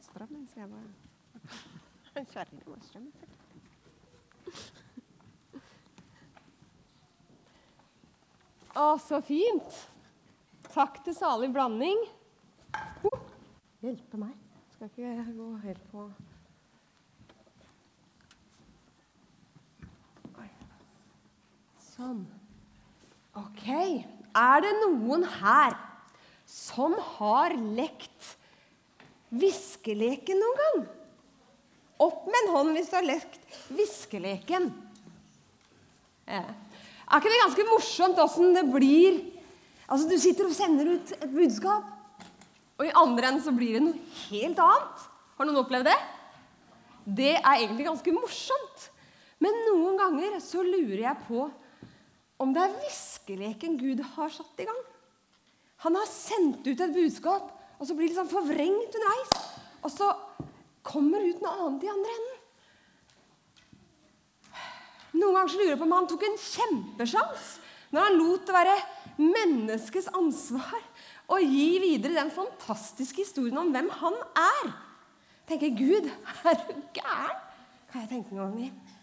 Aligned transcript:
fått 0.00 0.08
strøm 0.08 0.46
jeg 0.56 0.68
var 0.70 2.24
Kjerringa 2.32 2.64
med 2.66 2.84
strøm. 2.84 3.08
Å, 8.80 8.98
så 9.02 9.20
fint. 9.24 9.76
Takk 10.70 11.00
til 11.04 11.14
salig 11.16 11.50
blanding. 11.52 12.00
Oh, 13.06 13.22
hjelpe 13.84 14.20
meg. 14.20 14.34
Skal 14.74 14.90
ikke 14.90 15.36
gå 15.36 15.52
helt 15.66 15.86
på 15.92 16.08
Sånn. 21.90 22.22
OK. 23.36 23.66
Er 23.68 24.62
det 24.64 24.70
noen 24.78 25.26
her 25.42 25.74
som 26.48 26.94
har 27.18 27.52
lekt 27.76 28.09
viskeleken 29.30 30.40
noen 30.40 30.60
gang? 30.60 30.86
Opp 32.00 32.24
med 32.26 32.38
en 32.42 32.54
hånd 32.54 32.76
hvis 32.76 32.88
du 32.90 32.96
har 32.96 33.06
lekt 33.06 33.58
viskeleken. 33.76 34.70
Ja. 36.30 36.44
Er 37.10 37.18
ikke 37.18 37.32
det 37.32 37.42
ganske 37.42 37.66
morsomt 37.72 38.22
åssen 38.22 38.54
det 38.54 38.64
blir 38.70 39.20
Altså, 39.90 40.06
Du 40.06 40.14
sitter 40.22 40.46
og 40.46 40.54
sender 40.54 40.86
ut 40.86 41.08
et 41.16 41.32
budskap, 41.34 41.82
og 42.78 42.84
i 42.86 42.92
andre 42.94 43.26
enden 43.26 43.42
så 43.42 43.50
blir 43.50 43.74
det 43.74 43.80
noe 43.82 44.18
helt 44.28 44.60
annet. 44.62 45.00
Har 45.34 45.48
noen 45.48 45.58
opplevd 45.64 45.88
det? 45.90 45.96
Det 47.10 47.32
er 47.40 47.56
egentlig 47.56 47.88
ganske 47.88 48.14
morsomt. 48.14 48.84
Men 49.42 49.56
noen 49.66 49.98
ganger 49.98 50.36
så 50.44 50.62
lurer 50.62 51.02
jeg 51.08 51.24
på 51.26 51.48
om 52.40 52.54
det 52.54 52.62
er 52.62 52.78
viskeleken 52.84 53.74
Gud 53.80 54.00
har 54.14 54.30
satt 54.32 54.62
i 54.62 54.68
gang. 54.68 54.78
Han 55.84 55.98
har 55.98 56.08
sendt 56.08 56.62
ut 56.68 56.80
et 56.80 56.94
budskap, 56.94 57.50
og 57.80 57.88
så 57.88 57.96
blir 57.96 58.10
det 58.10 58.12
liksom 58.12 58.28
forvrengt 58.28 58.96
underveis. 58.98 59.32
Og 59.80 59.92
så 59.92 60.10
kommer 60.84 61.22
det 61.22 61.34
ut 61.34 61.42
noe 61.44 61.56
annet 61.64 61.86
i 61.86 61.92
andre 61.92 62.16
enden. 62.18 62.36
Noen 65.20 65.34
ganger 65.34 65.50
så 65.50 65.58
lurer 65.58 65.72
jeg 65.72 65.80
på 65.80 65.88
om 65.88 65.96
han 65.96 66.08
tok 66.10 66.26
en 66.28 66.38
kjempesjans 66.44 67.48
når 67.90 68.04
han 68.04 68.18
lot 68.20 68.44
det 68.46 68.54
være 68.54 68.76
menneskets 69.18 70.12
ansvar 70.14 70.78
å 71.30 71.40
gi 71.42 71.80
videre 71.82 72.14
den 72.18 72.30
fantastiske 72.34 73.24
historien 73.24 73.58
om 73.58 73.72
hvem 73.74 73.90
han 74.02 74.16
er. 74.38 74.70
tenker 75.48 75.74
Gud, 75.74 76.06
er 76.46 76.60
du 76.60 76.76
gæren? 76.94 77.46
Kan 77.90 78.04
jeg 78.04 78.10
tenke 78.12 78.36
noen 78.36 78.52
ganger. 78.52 78.98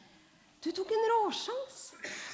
Du 0.63 0.69
tok 0.71 0.91
en 0.95 1.09
råsjans. 1.11 1.81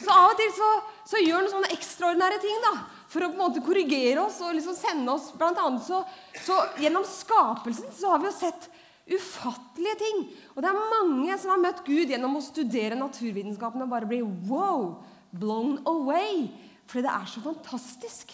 Så 0.04 0.14
av 0.14 0.32
og 0.32 0.38
til 0.38 0.52
så, 0.54 0.70
så 1.10 1.22
gjør 1.22 1.42
han 1.42 1.50
sånne 1.50 1.72
ekstraordinære 1.74 2.38
ting 2.44 2.62
da, 2.62 2.74
for 3.14 3.22
å 3.22 3.30
på 3.30 3.38
en 3.38 3.44
måte 3.44 3.64
korrigere 3.66 4.24
oss 4.26 4.40
og 4.42 4.56
liksom 4.58 4.76
sende 4.78 5.14
oss 5.14 5.30
Blant 5.38 5.60
annet 5.62 5.86
så, 5.86 6.02
så 6.42 6.58
gjennom 6.82 7.06
skapelsen 7.08 7.94
så 7.94 8.14
har 8.14 8.24
vi 8.24 8.32
jo 8.32 8.36
sett 8.36 8.70
ufattelige 9.04 10.00
ting. 10.00 10.22
Og 10.56 10.64
det 10.64 10.70
er 10.70 10.78
mange 10.80 11.36
som 11.40 11.52
har 11.52 11.60
møtt 11.62 11.84
Gud 11.86 12.12
gjennom 12.12 12.38
å 12.40 12.44
studere 12.44 12.96
naturvitenskapen 12.96 13.84
og 13.84 13.92
bare 13.92 14.08
bli 14.08 14.22
wow, 14.48 14.94
blown 15.36 15.76
away. 15.90 16.48
Fordi 16.88 17.04
det 17.06 17.12
er 17.12 17.30
så 17.30 17.44
fantastisk. 17.44 18.32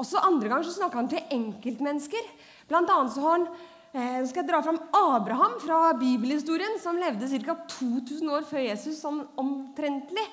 Også 0.00 0.22
andre 0.22 0.50
ganger 0.50 0.68
så 0.68 0.76
snakker 0.76 1.02
han 1.02 1.10
til 1.10 1.34
enkeltmennesker. 1.34 2.30
Blant 2.70 2.90
annet 2.94 3.14
så 3.14 3.24
har 3.26 3.38
han 3.40 3.48
nå 3.94 4.26
skal 4.26 4.40
jeg 4.40 4.48
dra 4.48 4.58
fram 4.58 4.80
Abraham 4.98 5.52
fra 5.62 5.92
bibelhistorien, 5.94 6.80
som 6.82 6.96
levde 6.98 7.28
ca. 7.44 7.54
2000 7.76 8.32
år 8.34 8.42
før 8.48 8.64
Jesus 8.64 8.96
sånn 8.98 9.20
omtrentlig. 9.38 10.24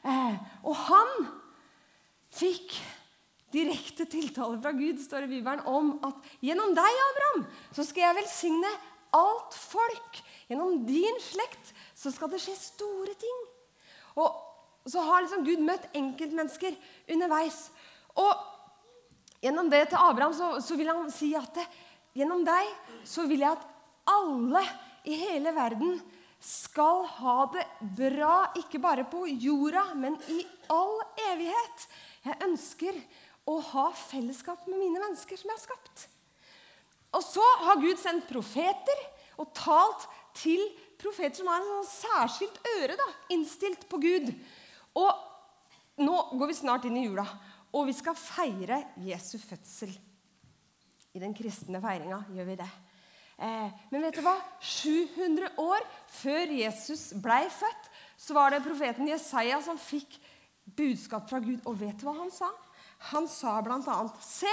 Eh, 0.00 0.38
og 0.64 0.78
han 0.86 1.10
fikk 2.32 2.78
direkte 3.52 4.06
tiltale 4.10 4.58
fra 4.62 4.72
Gud 4.76 5.00
står 5.02 5.26
i 5.26 5.32
Bibelen 5.34 5.64
om 5.68 5.96
at 6.06 6.30
gjennom 6.44 6.74
deg, 6.76 7.00
Abraham, 7.06 7.46
så 7.74 7.86
skal 7.86 8.06
jeg 8.06 8.18
velsigne 8.20 8.70
alt 9.16 9.56
folk. 9.58 10.20
Gjennom 10.50 10.84
din 10.86 11.18
slekt 11.22 11.72
så 11.98 12.12
skal 12.14 12.30
det 12.32 12.42
skje 12.42 12.54
store 12.58 13.16
ting. 13.18 13.42
Og 14.20 14.90
så 14.90 15.02
har 15.06 15.24
liksom 15.24 15.44
Gud 15.46 15.62
møtt 15.66 15.90
enkeltmennesker 15.96 16.76
underveis. 17.10 17.66
Og 18.18 18.30
gjennom 19.42 19.70
det 19.72 19.86
til 19.90 20.00
Abraham 20.00 20.34
så, 20.36 20.52
så 20.62 20.78
vil 20.78 20.90
han 20.90 21.10
si 21.14 21.32
at 21.38 21.52
det, 21.58 21.66
gjennom 22.16 22.42
deg 22.46 22.70
så 23.06 23.26
vil 23.30 23.44
jeg 23.44 23.54
at 23.54 23.66
alle 24.10 24.62
i 25.06 25.16
hele 25.20 25.52
verden 25.54 26.00
skal 26.40 27.04
ha 27.18 27.36
det 27.52 27.66
bra, 27.98 28.50
ikke 28.56 28.80
bare 28.80 29.04
på 29.08 29.26
jorda, 29.28 29.90
men 29.94 30.16
i 30.32 30.40
all 30.72 30.96
evighet. 31.30 31.84
Jeg 32.24 32.40
ønsker 32.46 32.96
å 33.48 33.56
ha 33.72 33.86
fellesskap 33.96 34.66
med 34.68 34.78
mine 34.80 35.00
mennesker 35.00 35.38
som 35.38 35.50
jeg 35.50 35.56
har 35.56 35.62
skapt. 35.62 36.06
Og 37.16 37.24
så 37.26 37.44
har 37.64 37.80
Gud 37.82 37.98
sendt 37.98 38.28
profeter 38.30 39.04
og 39.40 39.50
talt 39.56 40.06
til 40.36 40.60
profeter 41.00 41.40
som 41.40 41.48
har 41.50 41.62
en 41.62 41.70
sånn 41.80 41.88
særskilt 41.90 42.60
øre 42.76 42.98
da, 42.98 43.08
innstilt 43.34 43.86
på 43.90 43.98
Gud. 44.02 44.28
Og 45.00 46.04
nå 46.04 46.18
går 46.36 46.50
vi 46.50 46.58
snart 46.60 46.86
inn 46.88 47.00
i 47.00 47.06
jula, 47.06 47.26
og 47.74 47.88
vi 47.88 47.96
skal 47.96 48.18
feire 48.18 48.82
Jesu 49.06 49.36
fødsel. 49.42 49.92
I 51.14 51.22
den 51.22 51.34
kristne 51.34 51.80
feiringa 51.82 52.22
gjør 52.30 52.48
vi 52.52 52.56
det. 52.60 52.70
Eh, 53.40 53.78
men 53.90 54.04
vet 54.04 54.18
du 54.18 54.22
hva? 54.22 54.36
700 54.62 55.54
år 55.62 55.86
før 56.12 56.52
Jesus 56.54 57.08
blei 57.18 57.46
født, 57.50 57.88
så 58.20 58.36
var 58.36 58.52
det 58.52 58.62
profeten 58.66 59.08
Jesaja 59.08 59.58
som 59.64 59.80
fikk 59.80 60.18
budskap 60.76 61.30
fra 61.30 61.40
Gud. 61.42 61.58
Og 61.64 61.78
vet 61.80 61.96
du 61.98 62.06
hva 62.06 62.18
han 62.20 62.30
sa? 62.34 62.50
Han 63.08 63.28
sa 63.28 63.60
bl.a.: 63.64 63.96
Se, 64.20 64.52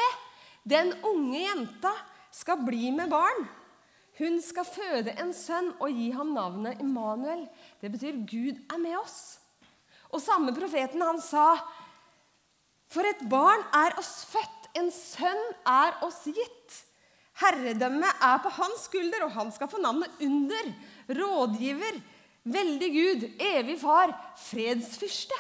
den 0.64 0.94
unge 1.04 1.44
jenta 1.44 1.94
skal 2.32 2.64
bli 2.64 2.92
med 2.96 3.12
barn. 3.12 3.48
Hun 4.18 4.40
skal 4.42 4.66
føde 4.66 5.14
en 5.22 5.34
sønn 5.36 5.74
og 5.78 5.94
gi 5.94 6.10
ham 6.16 6.32
navnet 6.34 6.80
Immanuel. 6.82 7.46
Det 7.82 7.92
betyr 7.94 8.24
Gud 8.26 8.64
er 8.74 8.80
med 8.82 8.98
oss. 8.98 9.38
Og 10.10 10.24
samme 10.24 10.54
profeten 10.56 11.04
han 11.04 11.20
sa, 11.22 11.58
for 12.88 13.06
et 13.06 13.22
barn 13.30 13.62
er 13.76 13.98
oss 14.00 14.24
født, 14.32 14.70
en 14.80 14.88
sønn 14.94 15.44
er 15.68 15.98
oss 16.06 16.24
gitt. 16.26 16.78
Herredømmet 17.38 18.24
er 18.24 18.40
på 18.42 18.52
hans 18.56 18.88
skulder, 18.88 19.28
og 19.28 19.36
han 19.36 19.52
skal 19.54 19.70
få 19.70 19.82
navnet 19.84 20.24
Under, 20.24 20.72
rådgiver, 21.20 22.00
veldig 22.48 22.90
Gud, 22.96 23.28
evig 23.44 23.78
far, 23.82 24.14
fredsfyrste. 24.48 25.38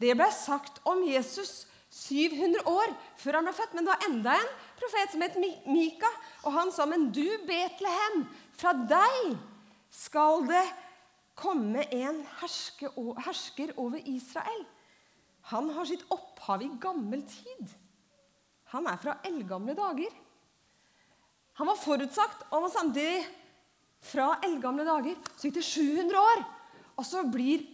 Det 0.00 0.16
ble 0.16 0.26
sagt 0.34 0.80
om 0.88 1.04
Jesus 1.06 1.66
700 1.96 2.66
år 2.68 2.92
før 3.20 3.38
han 3.38 3.48
ble 3.48 3.54
født. 3.56 3.74
Men 3.76 3.86
det 3.86 3.94
var 3.94 4.08
enda 4.08 4.34
en 4.36 4.50
profet 4.76 5.14
som 5.14 5.24
het 5.24 5.38
Mika, 5.40 6.10
og 6.44 6.56
han 6.56 6.72
sa, 6.74 6.86
men 6.88 7.08
du, 7.14 7.24
Betlehem, 7.48 8.26
fra 8.56 8.74
deg 8.76 9.36
skal 9.92 10.44
det 10.48 10.64
komme 11.36 11.84
en 11.92 12.22
hersker 12.40 13.72
over 13.80 14.00
Israel. 14.08 14.64
Han 15.52 15.70
har 15.76 15.88
sitt 15.88 16.04
opphav 16.12 16.64
i 16.64 16.70
gammel 16.82 17.22
tid. 17.30 17.72
Han 18.74 18.88
er 18.90 18.98
fra 19.00 19.18
eldgamle 19.28 19.76
dager. 19.78 20.12
Han 21.56 21.70
var 21.70 21.80
forutsagt, 21.80 22.48
og 22.50 22.66
var 22.66 22.72
samtidig 22.74 23.22
fra 24.04 24.34
eldgamle 24.44 24.84
dager. 24.84 25.16
Så 25.36 25.48
gikk 25.48 25.60
det 25.60 25.68
700 25.68 26.20
år, 26.20 26.42
og 26.96 27.06
så 27.06 27.22
blir 27.30 27.64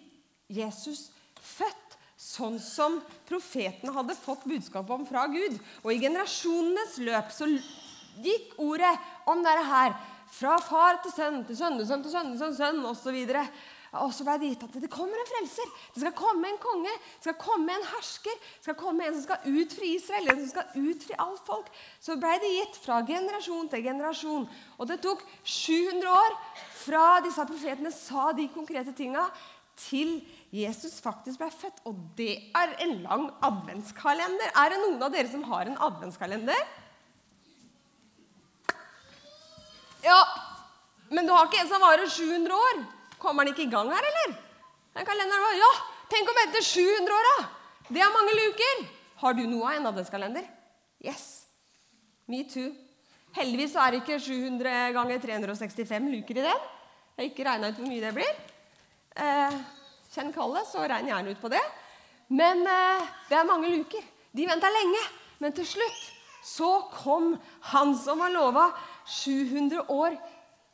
Jesus 0.53 1.09
født 1.43 1.82
sånn 2.23 2.59
som 2.63 3.01
profetene 3.29 3.93
hadde 3.95 4.19
fått 4.19 4.47
budskap 4.47 4.91
om 4.95 5.05
fra 5.09 5.27
Gud. 5.33 5.59
Og 5.83 5.93
i 5.93 6.01
generasjonenes 6.03 7.01
løp 7.03 7.35
så 7.35 7.49
gikk 8.23 8.55
ordet 8.63 8.93
om 9.31 9.43
dette 9.43 9.67
her 9.67 9.95
fra 10.33 10.57
far 10.63 11.03
til 11.05 11.13
sønn 11.13 11.43
til 11.49 11.59
sønnesønn 11.59 12.05
til 12.05 12.15
sønnesønn 12.15 12.57
sønn 12.57 12.83
osv. 12.89 13.19
Og 14.01 14.13
så 14.17 14.25
ble 14.25 14.39
det 14.41 14.51
gitt 14.55 14.63
at 14.65 14.77
det 14.81 14.89
kommer 14.93 15.21
en 15.21 15.29
frelser. 15.29 15.73
Det 15.93 16.01
skal 16.01 16.15
komme 16.17 16.49
en 16.49 16.61
konge. 16.63 16.93
Det 17.19 17.27
skal 17.27 17.37
komme 17.43 17.75
en 17.75 17.89
hersker. 17.91 18.39
Det 18.41 18.69
skal 18.71 18.79
komme 18.81 19.05
en 19.05 19.19
som 19.19 19.25
skal 19.27 19.51
utfri 19.53 19.91
Israel. 19.99 20.31
En 20.33 20.41
som 20.41 20.53
skal 20.55 20.79
utfri 20.81 21.19
alt 21.21 21.43
folk. 21.45 21.69
Så 22.01 22.17
ble 22.23 22.33
det 22.41 22.53
gitt 22.55 22.79
fra 22.87 23.03
generasjon 23.09 23.69
til 23.73 23.85
generasjon. 23.85 24.47
Og 24.79 24.89
det 24.89 25.03
tok 25.05 25.21
700 25.45 26.09
år 26.09 26.39
fra 26.87 27.05
disse 27.27 27.45
profetene 27.51 27.93
sa 27.93 28.31
de 28.37 28.49
konkrete 28.55 28.97
tinga, 28.97 29.27
til 29.83 30.21
Jesus 30.53 30.99
faktisk 31.01 31.41
ble 31.41 31.49
født. 31.49 31.81
Og 31.89 31.97
det 32.19 32.35
er 32.53 32.75
en 32.85 32.99
lang 33.07 33.27
adventskalender. 33.45 34.53
Er 34.53 34.75
det 34.75 34.81
noen 34.83 35.01
av 35.03 35.15
dere 35.15 35.31
som 35.33 35.45
har 35.49 35.69
en 35.71 35.79
adventskalender? 35.89 36.61
Ja, 40.03 40.19
men 41.15 41.29
du 41.29 41.33
har 41.33 41.49
ikke 41.49 41.63
en 41.63 41.71
som 41.71 41.83
varer 41.83 42.11
700 42.11 42.53
år? 42.59 42.85
Kommer 43.23 43.47
den 43.47 43.55
ikke 43.55 43.69
i 43.69 43.73
gang 43.73 43.89
her, 43.95 44.09
eller? 44.13 44.37
Den 44.93 45.09
kalenderen 45.09 45.47
var, 45.47 45.57
Ja, 45.57 45.73
tenk 46.13 46.29
om 46.29 46.41
etter 46.45 46.65
700 46.67 47.17
år, 47.17 47.29
da! 47.31 47.37
Det 47.93 48.03
er 48.03 48.15
mange 48.15 48.35
luker. 48.37 48.87
Har 49.23 49.37
du 49.39 49.45
noe 49.47 49.69
av 49.71 49.79
en 49.79 49.89
adventskalender? 49.93 50.45
Yes. 51.05 51.45
Me 52.29 52.43
too. 52.49 52.73
Heldigvis 53.37 53.77
er 53.79 53.93
det 53.93 54.03
ikke 54.03 54.19
700 54.21 54.93
ganger 54.97 55.23
365 55.23 56.11
luker 56.13 56.41
i 56.41 56.45
den. 56.45 56.67
Jeg 57.17 57.23
har 57.23 57.29
ikke 57.31 57.47
regna 57.47 57.71
ut 57.71 57.79
hvor 57.81 57.89
mye 57.89 58.03
det 58.03 58.13
blir. 58.17 58.35
Eh, 59.17 59.57
kjenn 60.13 60.33
kallet, 60.35 60.69
så 60.69 60.85
regn 60.85 61.11
gjerne 61.11 61.33
ut 61.33 61.41
på 61.41 61.51
det. 61.53 61.63
Men 62.33 62.65
eh, 62.69 63.07
det 63.29 63.39
er 63.39 63.49
mange 63.49 63.71
luker. 63.73 64.05
De 64.33 64.49
venta 64.49 64.71
lenge. 64.73 65.03
Men 65.43 65.55
til 65.57 65.67
slutt 65.69 66.03
så 66.43 66.71
kom 66.91 67.35
han 67.73 67.93
som 67.99 68.23
var 68.23 68.33
lova 68.35 68.69
700 69.07 69.85
år 69.95 70.17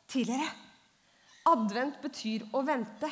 tidligere. 0.09 0.49
Advent 1.49 1.99
betyr 2.03 2.47
å 2.53 2.63
vente. 2.65 3.09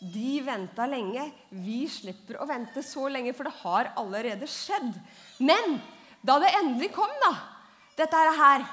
De 0.00 0.40
venta 0.44 0.86
lenge. 0.88 1.26
Vi 1.50 1.84
slipper 1.90 2.40
å 2.40 2.48
vente 2.48 2.82
så 2.86 3.08
lenge, 3.12 3.34
for 3.36 3.46
det 3.46 3.58
har 3.60 3.92
allerede 4.00 4.48
skjedd. 4.48 4.94
Men 5.44 5.78
da 6.24 6.38
det 6.40 6.54
endelig 6.60 6.90
kom, 6.94 7.10
da, 7.22 7.34
dette 7.98 8.22
her 8.38 8.64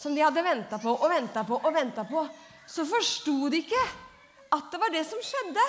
som 0.00 0.14
de 0.16 0.24
hadde 0.24 0.44
venta 0.44 0.78
på 0.80 0.94
og 0.94 1.10
venta 1.12 1.44
på 1.44 1.58
og 1.58 1.74
venta 1.74 2.06
på, 2.08 2.24
så 2.70 2.86
forsto 2.88 3.50
de 3.52 3.60
ikke 3.60 3.82
at 4.56 4.70
det 4.72 4.80
var 4.80 4.92
det 4.94 5.04
som 5.06 5.20
skjedde. 5.24 5.64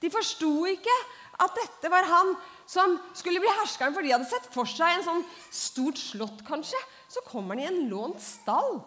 De 0.00 0.10
forsto 0.12 0.50
ikke 0.70 0.96
at 1.40 1.56
dette 1.56 1.90
var 1.92 2.08
han 2.08 2.34
som 2.68 2.96
skulle 3.16 3.40
bli 3.42 3.50
herskeren, 3.60 3.94
for 3.96 4.04
de 4.04 4.12
hadde 4.14 4.28
sett 4.30 4.46
for 4.54 4.68
seg 4.68 4.98
en 4.98 5.06
sånn 5.06 5.22
stort 5.52 5.98
slott, 5.98 6.42
kanskje. 6.46 6.78
Så 7.10 7.22
kommer 7.26 7.56
han 7.56 7.64
i 7.64 7.68
en 7.70 7.88
lånt 7.90 8.20
stall. 8.22 8.78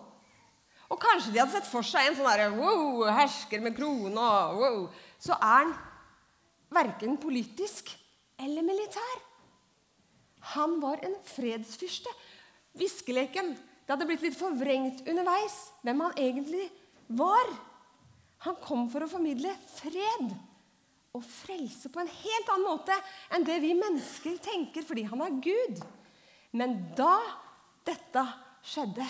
Og 0.93 1.01
kanskje 1.01 1.33
de 1.33 1.41
hadde 1.41 1.55
sett 1.55 1.67
for 1.69 1.85
seg 1.85 2.07
en 2.07 2.17
sånn 2.17 2.29
derre 2.29 2.51
wow, 2.53 3.03
hersker 3.17 3.63
med 3.63 3.75
krone 3.77 4.29
wow. 4.59 4.85
Så 5.21 5.35
er 5.35 5.65
han 5.65 5.73
verken 6.73 7.17
politisk 7.21 7.91
eller 8.41 8.65
militær. 8.65 9.19
Han 10.53 10.79
var 10.83 11.01
en 11.05 11.15
fredsfyrste. 11.27 12.11
Viskeleken. 12.77 13.53
Det 13.83 13.93
hadde 13.93 14.07
blitt 14.09 14.23
litt 14.25 14.37
forvrengt 14.37 15.03
underveis 15.09 15.57
hvem 15.83 16.01
han 16.05 16.17
egentlig 16.19 16.69
var. 17.13 17.51
Han 18.47 18.57
kom 18.63 18.87
for 18.91 19.05
å 19.05 19.11
formidle 19.11 19.51
fred 19.75 20.33
og 21.13 21.21
frelse 21.21 21.91
på 21.93 22.01
en 22.01 22.07
helt 22.09 22.47
annen 22.49 22.65
måte 22.65 22.95
enn 23.35 23.43
det 23.45 23.59
vi 23.61 23.75
mennesker 23.77 24.39
tenker, 24.41 24.81
fordi 24.81 25.03
han 25.05 25.21
er 25.21 25.35
Gud. 25.45 25.77
Men 26.57 26.73
da 26.97 27.19
dette 27.85 28.23
skjedde, 28.65 29.05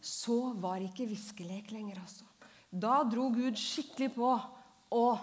så 0.00 0.52
var 0.60 0.84
ikke 0.84 1.08
viskelek 1.08 1.72
lenger, 1.72 1.96
altså. 2.04 2.24
Da 2.70 3.00
dro 3.08 3.30
Gud 3.32 3.56
skikkelig 3.56 4.12
på 4.14 4.28
og 4.92 5.18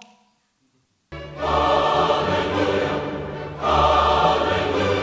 Halleluja, 1.37 2.95
halleluja, 3.61 4.97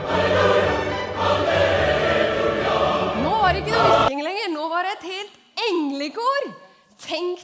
halleluja, 0.00 0.72
halleluja. 1.20 2.74
Nå 3.20 3.32
var 3.36 3.52
det 3.52 3.60
ikke 3.60 3.76
noe 3.76 3.84
hvisking 3.84 4.22
lenger. 4.24 4.48
Nå 4.56 4.64
var 4.72 4.88
det 4.88 4.92
et 4.96 5.08
helt 5.12 5.34
englekor. 5.68 6.42
Tenk! 7.04 7.39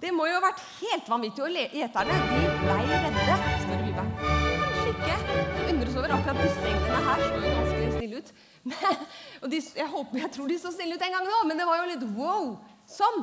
Det 0.00 0.10
må 0.16 0.24
jo 0.24 0.36
ha 0.38 0.40
vært 0.40 0.62
helt 0.78 1.08
vanvittig. 1.12 1.44
Og 1.44 1.74
gjeterne 1.76 2.14
de 2.30 2.52
blei 2.62 2.84
redde, 2.88 3.34
står 3.64 3.82
det. 3.84 4.04
Kanskje 4.20 4.86
ikke. 4.94 5.16
Jeg 5.36 5.66
undres 5.74 5.98
over 6.00 6.14
akkurat 6.16 6.40
disse 6.40 6.70
englene 6.70 7.00
her. 7.04 7.24
Så 7.26 7.42
ganske 7.44 7.90
snille 7.98 8.22
ut. 8.22 8.30
Men, 8.70 9.02
og 9.42 9.52
de, 9.52 9.60
jeg, 9.76 9.88
håper, 9.92 10.22
jeg 10.22 10.32
tror 10.36 10.48
de 10.48 10.56
så 10.62 10.72
snille 10.72 10.96
ut 10.96 11.04
en 11.04 11.16
gang 11.16 11.28
nå, 11.28 11.42
men 11.50 11.60
det 11.60 11.66
var 11.68 11.82
jo 11.82 11.90
litt 11.90 12.06
wow. 12.16 12.48
Sånn. 12.88 13.20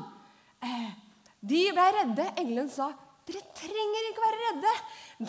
Eh, 0.66 0.92
de 1.54 1.64
blei 1.74 1.88
redde. 1.98 2.28
Engelen 2.44 2.70
sa, 2.74 2.92
'Dere 3.28 3.42
trenger 3.58 4.06
ikke 4.12 4.24
være 4.24 4.44
redde. 4.44 4.76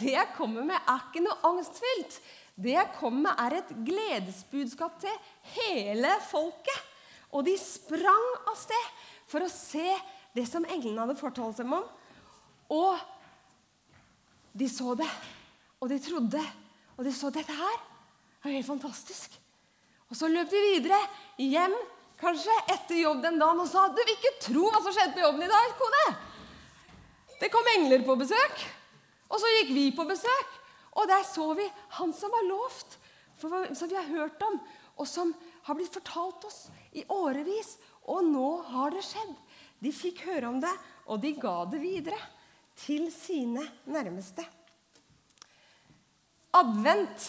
Det 0.05 0.13
jeg 0.13 0.35
kommer 0.37 0.69
med, 0.69 0.79
er 0.85 1.09
ikke 1.09 1.25
noe 1.25 1.41
angstfylt.' 1.49 2.21
Det 2.59 2.73
jeg 2.75 2.91
kommer 2.99 3.25
med, 3.25 3.41
er 3.41 3.57
et 3.61 3.69
gledesbudskap 3.87 4.97
til 5.01 5.19
hele 5.55 6.11
folket. 6.27 6.87
Og 7.31 7.45
de 7.47 7.55
sprang 7.61 8.25
av 8.51 8.57
sted 8.59 8.89
for 9.31 9.47
å 9.47 9.53
se 9.53 9.87
det 10.37 10.45
som 10.49 10.67
englene 10.69 11.05
hadde 11.05 11.19
fortalt 11.19 11.61
dem 11.61 11.73
om. 11.79 11.85
Og 12.75 12.99
de 14.59 14.69
så 14.71 14.95
det, 14.99 15.09
og 15.81 15.91
de 15.91 15.99
trodde, 16.03 16.43
og 16.97 17.07
de 17.07 17.13
så 17.15 17.31
dette 17.35 17.55
her. 17.55 17.79
Det 18.43 18.51
er 18.51 18.59
helt 18.59 18.69
fantastisk. 18.69 19.35
Og 20.09 20.17
så 20.17 20.29
løp 20.31 20.51
de 20.51 20.61
videre 20.73 20.99
hjem 21.43 21.75
kanskje 22.19 22.55
etter 22.75 23.03
jobb 23.03 23.21
den 23.23 23.39
dagen 23.39 23.61
og 23.63 23.69
sa 23.71 23.87
du 23.93 24.01
vil 24.01 24.15
ikke 24.17 24.39
tro 24.43 24.71
hva 24.73 24.81
som 24.83 24.95
skjedde 24.95 25.15
på 25.15 25.23
jobben 25.23 25.45
i 25.47 25.51
dag, 25.53 25.75
kone. 25.79 26.05
Det 27.39 27.51
kom 27.55 27.69
engler 27.77 28.03
på 28.07 28.17
besøk, 28.19 28.65
og 29.29 29.39
så 29.39 29.51
gikk 29.59 29.75
vi 29.77 29.85
på 29.95 30.07
besøk. 30.09 30.55
Og 30.99 31.07
der 31.07 31.23
så 31.23 31.53
vi 31.55 31.67
han 32.01 32.13
som 32.17 32.33
var 32.33 32.47
lovt, 32.49 32.97
som 33.39 33.53
vi 33.87 33.95
har 33.95 34.09
hørt 34.11 34.43
om, 34.43 34.57
og 34.99 35.07
som 35.07 35.31
har 35.69 35.77
blitt 35.79 35.95
fortalt 35.95 36.49
oss 36.49 36.65
i 36.97 37.05
årevis. 37.13 37.77
Og 38.11 38.25
nå 38.27 38.49
har 38.73 38.91
det 38.91 39.05
skjedd. 39.07 39.35
De 39.79 39.93
fikk 39.95 40.25
høre 40.27 40.51
om 40.51 40.59
det, 40.63 40.73
og 41.09 41.21
de 41.23 41.35
ga 41.39 41.57
det 41.71 41.81
videre 41.83 42.19
til 42.79 43.09
sine 43.15 43.65
nærmeste. 43.91 44.45
Advent. 46.59 47.29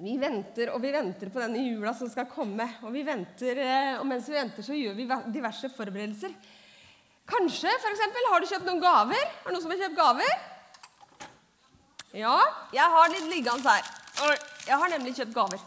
Vi 0.00 0.14
venter 0.20 0.70
og 0.70 0.78
vi 0.80 0.92
venter 0.94 1.32
på 1.32 1.40
denne 1.42 1.60
jula 1.64 1.92
som 1.96 2.08
skal 2.08 2.28
komme. 2.30 2.66
Og, 2.86 2.92
vi 2.94 3.02
venter, 3.04 3.58
eh, 3.58 3.98
og 3.98 4.06
mens 4.08 4.28
vi 4.30 4.38
venter, 4.38 4.64
så 4.64 4.76
gjør 4.76 4.94
vi 4.96 5.08
diverse 5.34 5.70
forberedelser. 5.74 6.36
Kanskje 7.30 7.72
for 7.82 7.90
eksempel, 7.92 8.28
har 8.30 8.40
du 8.40 8.48
kjøpt 8.50 8.68
noen 8.68 8.82
gaver? 8.82 9.18
Er 9.18 9.48
det 9.48 9.54
noen 9.54 9.64
som 9.64 9.74
har 9.74 9.82
kjøpt 9.82 9.98
gaver? 9.98 10.38
Ja, 12.16 12.36
jeg 12.74 12.94
har 12.94 13.12
litt 13.12 13.28
liggende 13.30 13.74
her. 13.74 13.90
Jeg 14.66 14.78
har 14.82 14.90
nemlig 14.94 15.14
kjøpt 15.18 15.34
gaver. 15.34 15.60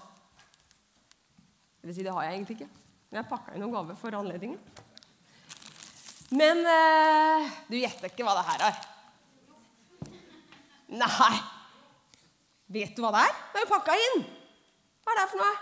Det 1.79 1.89
vil 1.89 1.95
si, 1.95 2.03
det 2.03 2.15
har 2.15 2.25
jeg 2.27 2.39
egentlig 2.39 2.57
ikke. 2.57 2.71
Men 3.11 3.21
jeg 3.21 3.29
pakka 3.29 3.53
inn 3.53 3.63
noen 3.63 3.75
gaver 3.75 3.99
for 3.99 4.17
anledningen. 4.17 4.82
Men 6.33 6.63
eh, 6.65 7.51
du 7.69 7.75
gjetter 7.77 8.09
ikke 8.09 8.25
hva 8.25 8.33
det 8.39 8.45
her 8.47 8.63
er? 8.69 8.77
Nei. 10.97 11.35
Vet 12.73 12.95
du 12.95 13.03
hva 13.03 13.11
det 13.13 13.21
er? 13.27 13.35
Det 13.51 13.59
er 13.59 13.65
jo 13.67 13.71
pakka 13.73 13.97
inn. 14.07 14.23
Hva 15.03 15.13
er 15.13 15.19
det 15.19 15.27
for 15.29 15.43
noe? 15.43 15.53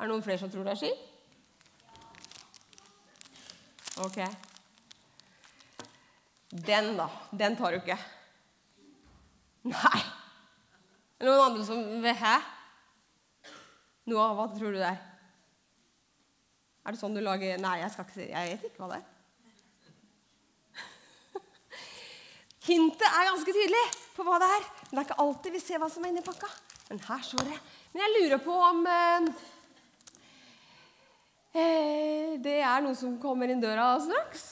Er 0.00 0.06
det 0.06 0.12
noen 0.12 0.24
flere 0.24 0.40
som 0.40 0.52
tror 0.52 0.64
det 0.64 0.76
er 0.76 0.80
ski? 0.80 0.92
Ok. 4.00 4.20
Den, 6.70 6.94
da. 6.96 7.10
Den 7.42 7.58
tar 7.58 7.74
du 7.74 7.82
ikke. 7.82 7.98
Nei. 9.68 10.00
Noen 11.20 11.44
andre 11.50 11.66
som 11.66 12.08
Hæ? 12.22 12.34
Noe 14.08 14.24
av 14.24 14.38
hva 14.38 14.46
tror 14.54 14.72
du 14.72 14.78
det 14.80 14.88
er? 14.88 15.09
Er 16.80 16.94
det 16.94 17.00
sånn 17.00 17.16
du 17.16 17.20
lager 17.24 17.60
Nei, 17.60 17.78
jeg 17.82 17.92
skal 17.92 18.06
ikke 18.06 18.16
si 18.16 18.28
Jeg 18.30 18.52
vet 18.54 18.68
ikke 18.70 18.82
hva 18.82 18.90
det 18.94 19.00
er. 19.00 19.06
Hintet 22.68 23.06
er 23.08 23.28
ganske 23.28 23.54
tydelig 23.56 23.84
på 24.16 24.26
hva 24.26 24.38
det 24.40 24.48
er. 24.56 24.66
Men 24.88 24.92
det 24.92 25.02
er 25.02 25.08
ikke 25.08 25.22
alltid 25.24 25.56
vi 25.56 25.62
ser 25.62 25.82
hva 25.82 25.90
som 25.92 26.04
er 26.04 26.14
inni 26.14 26.24
pakka. 26.24 26.50
Men 26.90 27.02
her 27.06 27.26
står 27.26 27.46
det. 27.46 27.58
Men 27.92 28.04
jeg 28.04 28.14
lurer 28.16 28.42
på 28.44 28.56
om 28.70 28.80
eh, 28.90 29.28
eh 31.60 32.32
det 32.40 32.58
er 32.62 32.82
noe 32.84 32.96
som 32.98 33.18
kommer 33.22 33.52
inn 33.52 33.62
døra 33.62 33.92
straks. 34.02 34.48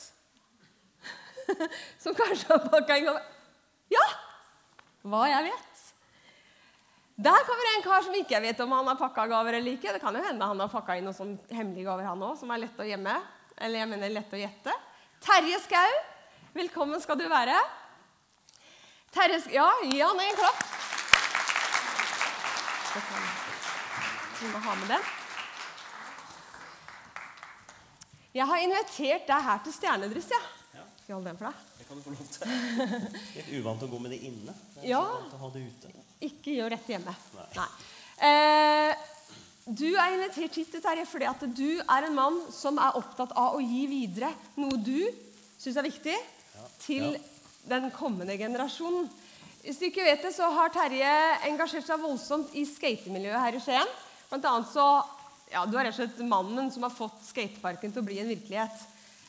som 2.03 2.17
kanskje 2.17 2.53
har 2.53 2.69
pakka 2.69 3.01
inn 3.01 3.09
Ja! 3.95 4.07
Hva 5.09 5.25
jeg 5.31 5.49
vet. 5.49 5.68
Der 7.19 7.45
kommer 7.47 7.77
en 7.77 7.83
kar 7.83 8.03
som 8.07 8.15
ikke 8.15 8.37
jeg 8.37 8.43
vet 8.45 8.61
om 8.63 8.73
han 8.77 8.87
har 8.87 8.95
pakka 8.95 9.25
gaver 9.27 9.57
eller 9.59 9.75
ikke. 9.75 9.91
Det 9.91 9.99
kan 9.99 10.15
jo 10.15 10.21
hende 10.23 10.47
han 10.47 10.61
har 10.63 10.69
pakka 10.71 10.95
inn 10.95 11.09
noen 11.09 11.17
sånne 11.17 11.51
hemmelige 11.51 11.89
gaver, 11.89 12.07
han 12.07 12.21
òg, 12.23 12.37
som 12.39 12.53
er 12.55 12.61
lett 12.63 12.79
å 12.79 12.87
gjemme. 12.87 13.15
Eller 13.59 13.83
jeg 13.83 13.91
mener 13.91 14.13
lett 14.15 14.37
å 14.37 14.39
gjette. 14.39 14.75
Terje 15.27 15.59
Skau, 15.65 15.97
velkommen 16.55 17.03
skal 17.03 17.19
du 17.19 17.25
være. 17.27 17.57
Terje 19.11 19.41
Ja, 19.51 19.67
gi 19.83 19.99
han 19.99 20.23
en 20.23 20.39
klapp. 20.39 20.63
Vi 24.39 24.53
må 24.53 24.61
ha 24.69 24.77
med 24.79 24.93
den. 24.95 25.11
Jeg 28.39 28.47
har 28.47 28.63
invitert 28.63 29.27
deg 29.27 29.49
her 29.51 29.67
til 29.67 29.75
stjernedryss. 29.75 30.31
Ja. 30.31 30.87
Skal 31.03 31.11
jeg 31.11 31.19
holde 31.19 31.33
den 31.33 31.43
for 31.43 31.51
deg? 31.51 31.68
Kan 31.89 31.99
du 31.99 32.05
få 32.05 32.13
lov 32.13 32.27
til. 32.33 32.57
Litt 33.39 33.53
uvant 33.59 33.85
å 33.85 33.91
gå 33.91 34.01
med 34.05 34.13
det 34.13 34.23
inne. 34.29 34.55
Det 34.77 34.91
ja. 34.91 35.01
å 35.01 35.41
ha 35.41 35.53
det 35.55 35.65
ute. 35.65 35.93
Ikke 36.29 36.53
gjør 36.53 36.75
dette 36.77 36.93
hjemme. 36.93 37.15
Nei. 37.37 37.47
Nei. 37.57 37.69
Eh, 38.29 39.07
du 39.69 39.87
er 39.91 40.15
invitert 40.17 40.57
hit 40.57 40.77
Terje, 40.81 41.05
fordi 41.09 41.27
at 41.29 41.43
du 41.57 41.81
er 41.81 42.07
en 42.07 42.17
mann 42.17 42.39
som 42.55 42.79
er 42.81 42.97
opptatt 42.99 43.35
av 43.37 43.57
å 43.57 43.63
gi 43.63 43.87
videre 43.91 44.31
noe 44.57 44.79
du 44.81 45.09
syns 45.59 45.77
er 45.77 45.87
viktig, 45.89 46.15
ja. 46.55 46.67
til 46.81 47.07
ja. 47.17 47.23
den 47.69 47.89
kommende 47.95 48.37
generasjonen. 48.39 49.09
Hvis 49.65 49.81
du 49.81 49.89
ikke 49.89 50.07
vet 50.07 50.23
det, 50.25 50.33
så 50.33 50.49
har 50.55 50.73
Terje 50.73 51.15
engasjert 51.51 51.87
seg 51.89 52.01
voldsomt 52.01 52.55
i 52.57 52.65
skatemiljøet 52.69 53.43
her 53.43 53.59
i 53.59 53.63
Skien. 53.63 53.97
Blant 54.31 54.47
annet 54.49 54.71
så, 54.71 54.87
ja, 55.51 55.65
Du 55.67 55.77
er 55.77 55.89
rett 55.89 55.97
og 55.97 56.01
slett 56.01 56.23
mannen 56.31 56.71
som 56.73 56.87
har 56.87 56.95
fått 56.95 57.27
skateparken 57.27 57.93
til 57.93 58.05
å 58.05 58.07
bli 58.07 58.21
en 58.23 58.31
virkelighet. 58.31 58.87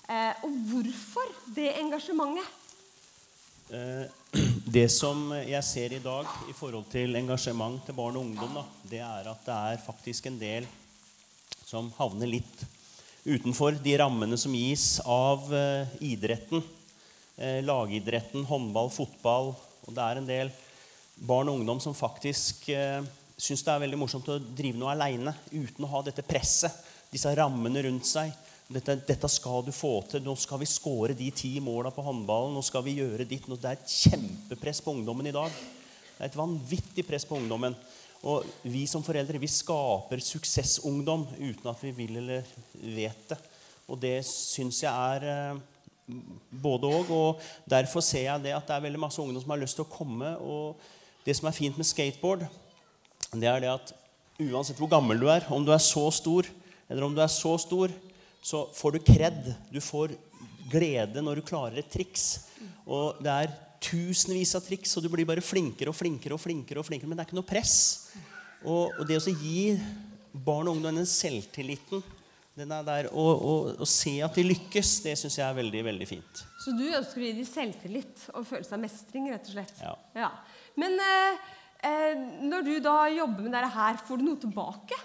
Eh, 0.09 0.41
og 0.41 0.53
hvorfor 0.71 1.27
det 1.53 1.67
engasjementet? 1.77 2.47
Eh, 3.69 4.07
det 4.77 4.87
som 4.89 5.27
jeg 5.37 5.61
ser 5.67 5.93
i 5.93 6.01
dag 6.01 6.25
i 6.49 6.55
forhold 6.57 6.87
til 6.89 7.13
engasjement 7.19 7.77
til 7.85 7.97
barn 7.97 8.17
og 8.17 8.25
ungdom, 8.25 8.57
da, 8.57 8.63
det 8.89 9.03
er 9.05 9.29
at 9.29 9.45
det 9.45 9.59
er 9.73 9.83
faktisk 9.83 10.25
en 10.25 10.41
del 10.41 10.65
som 11.69 11.91
havner 11.99 12.31
litt 12.31 12.65
utenfor 13.21 13.77
de 13.85 13.93
rammene 14.01 14.39
som 14.41 14.55
gis 14.57 14.95
av 15.05 15.45
uh, 15.53 15.85
idretten. 16.01 16.63
Uh, 17.37 17.59
lagidretten, 17.61 18.47
håndball, 18.49 18.89
fotball. 18.89 19.51
Og 19.85 19.93
det 19.93 20.07
er 20.07 20.17
en 20.17 20.29
del 20.31 20.53
barn 21.29 21.51
og 21.51 21.59
ungdom 21.59 21.83
som 21.83 21.93
faktisk 21.93 22.71
syns 23.39 23.61
det 23.65 23.73
er 23.73 23.81
veldig 23.83 23.97
morsomt 23.99 24.27
å 24.31 24.39
drive 24.39 24.79
noe 24.79 24.93
aleine 24.93 25.33
uten 25.51 25.85
å 25.85 25.89
ha 25.91 26.01
dette 26.05 26.23
presset, 26.25 26.73
disse 27.11 27.33
rammene 27.37 27.83
rundt 27.85 28.07
seg. 28.07 28.31
Dette, 28.69 28.99
dette 29.01 29.25
skal 29.33 29.63
du 29.65 29.71
få 29.73 29.95
til. 30.05 30.21
Nå 30.21 30.35
skal 30.37 30.59
vi 30.61 30.67
skåre 30.69 31.15
de 31.17 31.31
ti 31.33 31.55
måla 31.63 31.89
på 31.89 32.03
håndballen. 32.05 32.53
Nå 32.53 32.61
skal 32.61 32.83
vi 32.85 32.99
gjøre 32.99 33.25
ditt. 33.25 33.47
Det 33.49 33.65
er 33.65 33.79
et 33.79 33.93
kjempepress 33.95 34.83
på 34.85 34.93
ungdommen 34.93 35.25
i 35.25 35.33
dag. 35.33 35.49
Det 35.49 36.19
er 36.21 36.29
et 36.29 36.37
vanvittig 36.37 37.05
press 37.07 37.25
på 37.25 37.39
ungdommen. 37.39 37.73
Og 38.29 38.45
vi 38.69 38.83
som 38.91 39.01
foreldre 39.01 39.41
vi 39.41 39.49
skaper 39.49 40.21
suksessungdom 40.21 41.23
uten 41.39 41.69
at 41.71 41.81
vi 41.81 41.95
vil 41.97 42.19
eller 42.21 42.45
vet 42.93 43.23
det. 43.31 43.39
Og 43.89 43.97
det 44.03 44.19
syns 44.27 44.83
jeg 44.83 44.93
er 45.15 45.25
eh, 45.31 46.19
både 46.61 46.91
òg. 46.93 47.09
Og, 47.09 47.41
og 47.41 47.73
derfor 47.73 48.05
ser 48.05 48.27
jeg 48.27 48.43
det 48.43 48.53
at 48.53 48.69
det 48.69 48.75
er 48.75 48.85
veldig 48.85 49.01
masse 49.01 49.23
ungdom 49.23 49.41
som 49.41 49.55
har 49.55 49.63
lyst 49.63 49.79
til 49.79 49.87
å 49.87 49.95
komme. 49.95 50.35
Og 50.45 50.77
det 51.25 51.33
som 51.39 51.49
er 51.49 51.57
fint 51.57 51.79
med 51.79 51.89
skateboard, 51.89 52.45
det 53.33 53.49
er 53.49 53.65
det 53.65 53.73
at 53.73 53.95
uansett 54.45 54.77
hvor 54.77 54.93
gammel 54.93 55.17
du 55.17 55.25
er, 55.33 55.49
om 55.49 55.65
du 55.65 55.73
er 55.73 55.81
så 55.81 56.05
stor 56.13 56.45
eller 56.85 57.05
om 57.05 57.17
du 57.17 57.21
er 57.21 57.33
så 57.33 57.55
stor, 57.61 57.91
så 58.41 58.65
får 58.75 58.95
du 58.95 58.99
kred. 59.03 59.53
Du 59.71 59.79
får 59.83 60.15
glede 60.71 61.23
når 61.23 61.39
du 61.39 61.47
klarer 61.47 61.81
et 61.81 61.91
triks. 61.91 62.27
Og 62.89 63.19
det 63.23 63.33
er 63.33 63.57
tusenvis 63.83 64.55
av 64.57 64.65
triks, 64.65 64.95
og 64.97 65.05
du 65.05 65.09
blir 65.11 65.27
bare 65.27 65.43
flinkere 65.43 65.91
og 65.91 65.97
flinkere. 65.97 66.35
og 66.35 66.43
flinkere 66.43 66.79
og 66.81 66.87
flinkere, 66.87 67.09
Men 67.09 67.17
det 67.17 67.23
er 67.23 67.29
ikke 67.29 67.39
noe 67.39 67.53
press. 67.53 67.77
Og, 68.63 68.91
og 68.99 69.07
det 69.07 69.19
å 69.19 69.35
gi 69.39 69.79
barn 70.33 70.67
og 70.67 70.77
ungdom 70.77 70.99
den 70.99 71.09
selvtilliten 71.09 72.03
den 72.59 72.73
er 72.75 72.83
der, 72.83 73.07
og, 73.15 73.29
og, 73.39 73.67
og 73.79 73.87
se 73.87 74.17
at 74.25 74.35
de 74.35 74.43
lykkes, 74.43 74.97
det 75.05 75.13
syns 75.19 75.37
jeg 75.39 75.45
er 75.45 75.55
veldig 75.55 75.83
veldig 75.85 76.07
fint. 76.09 76.41
Så 76.59 76.73
du 76.75 76.83
ønsker 76.89 77.21
å 77.21 77.23
gi 77.23 77.37
dem 77.37 77.47
selvtillit 77.47 78.25
og 78.33 78.47
følelse 78.49 78.75
av 78.75 78.81
mestring, 78.83 79.29
rett 79.31 79.47
og 79.47 79.53
slett? 79.53 79.79
Ja. 79.79 79.93
ja. 80.25 80.29
Men 80.79 80.97
eh, 81.05 81.45
eh, 81.87 82.25
når 82.49 82.67
du 82.67 82.73
da 82.83 82.97
jobber 83.13 83.45
med 83.45 83.55
dette 83.55 83.71
her, 83.77 84.01
får 84.03 84.19
du 84.19 84.25
noe 84.27 84.41
tilbake? 84.43 84.99